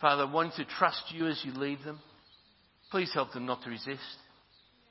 Father, 0.00 0.30
wanting 0.30 0.52
to 0.56 0.64
trust 0.78 1.02
you 1.10 1.26
as 1.26 1.40
you 1.44 1.52
lead 1.52 1.78
them. 1.84 1.98
Please 2.90 3.12
help 3.12 3.32
them 3.32 3.44
not 3.44 3.62
to 3.62 3.70
resist. 3.70 4.00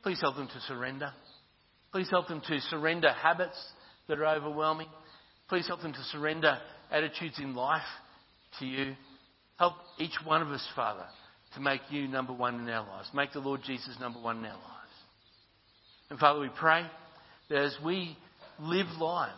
Please 0.04 0.20
help 0.22 0.36
them 0.36 0.48
to 0.48 0.60
surrender. 0.68 1.12
Please 1.92 2.10
help 2.10 2.28
them 2.28 2.42
to 2.48 2.60
surrender 2.62 3.12
habits 3.12 3.58
that 4.08 4.20
are 4.20 4.36
overwhelming. 4.36 4.88
Please 5.50 5.66
help 5.66 5.82
them 5.82 5.94
to 5.94 6.04
surrender 6.12 6.60
attitudes 6.92 7.40
in 7.40 7.56
life 7.56 7.82
to 8.60 8.66
you. 8.66 8.96
Help 9.58 9.74
each 10.00 10.16
one 10.24 10.42
of 10.42 10.50
us, 10.50 10.66
Father, 10.76 11.06
to 11.56 11.62
make 11.62 11.82
you 11.90 12.08
number 12.08 12.34
one 12.34 12.56
in 12.56 12.70
our 12.70 12.88
lives. 12.88 13.10
Make 13.14 13.34
the 13.34 13.40
Lord 13.40 13.62
Jesus 13.66 13.98
number 14.00 14.20
one 14.20 14.38
in 14.38 14.46
our 14.46 14.52
lives. 14.52 14.64
And 16.10 16.20
Father, 16.20 16.40
we 16.40 16.50
pray 16.50 16.86
that 17.50 17.58
as 17.58 17.76
we 17.84 18.18
live 18.60 18.88
lives 19.00 19.34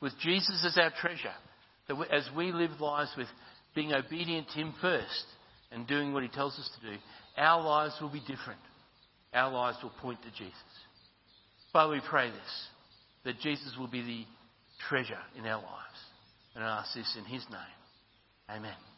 with 0.00 0.12
Jesus 0.20 0.64
as 0.66 0.78
our 0.78 0.92
treasure, 1.00 1.34
that 1.88 1.96
as 2.10 2.28
we 2.36 2.52
live 2.52 2.80
lives 2.80 3.10
with 3.16 3.28
being 3.74 3.92
obedient 3.92 4.48
to 4.48 4.54
Him 4.54 4.74
first 4.80 5.24
and 5.70 5.86
doing 5.86 6.12
what 6.12 6.22
He 6.22 6.28
tells 6.28 6.58
us 6.58 6.70
to 6.80 6.90
do, 6.90 6.96
our 7.36 7.62
lives 7.62 7.94
will 8.00 8.10
be 8.10 8.20
different. 8.20 8.60
Our 9.32 9.52
lives 9.52 9.78
will 9.82 9.92
point 10.00 10.20
to 10.22 10.30
Jesus. 10.30 10.54
Father, 11.72 11.92
we 11.92 12.00
pray 12.08 12.30
this, 12.30 12.66
that 13.24 13.40
Jesus 13.40 13.76
will 13.78 13.86
be 13.86 14.02
the 14.02 14.24
treasure 14.88 15.20
in 15.38 15.46
our 15.46 15.62
lives. 15.62 15.98
And 16.54 16.64
I 16.64 16.80
ask 16.80 16.94
this 16.94 17.16
in 17.16 17.24
His 17.24 17.44
name. 17.50 17.79
Amen. 18.50 18.89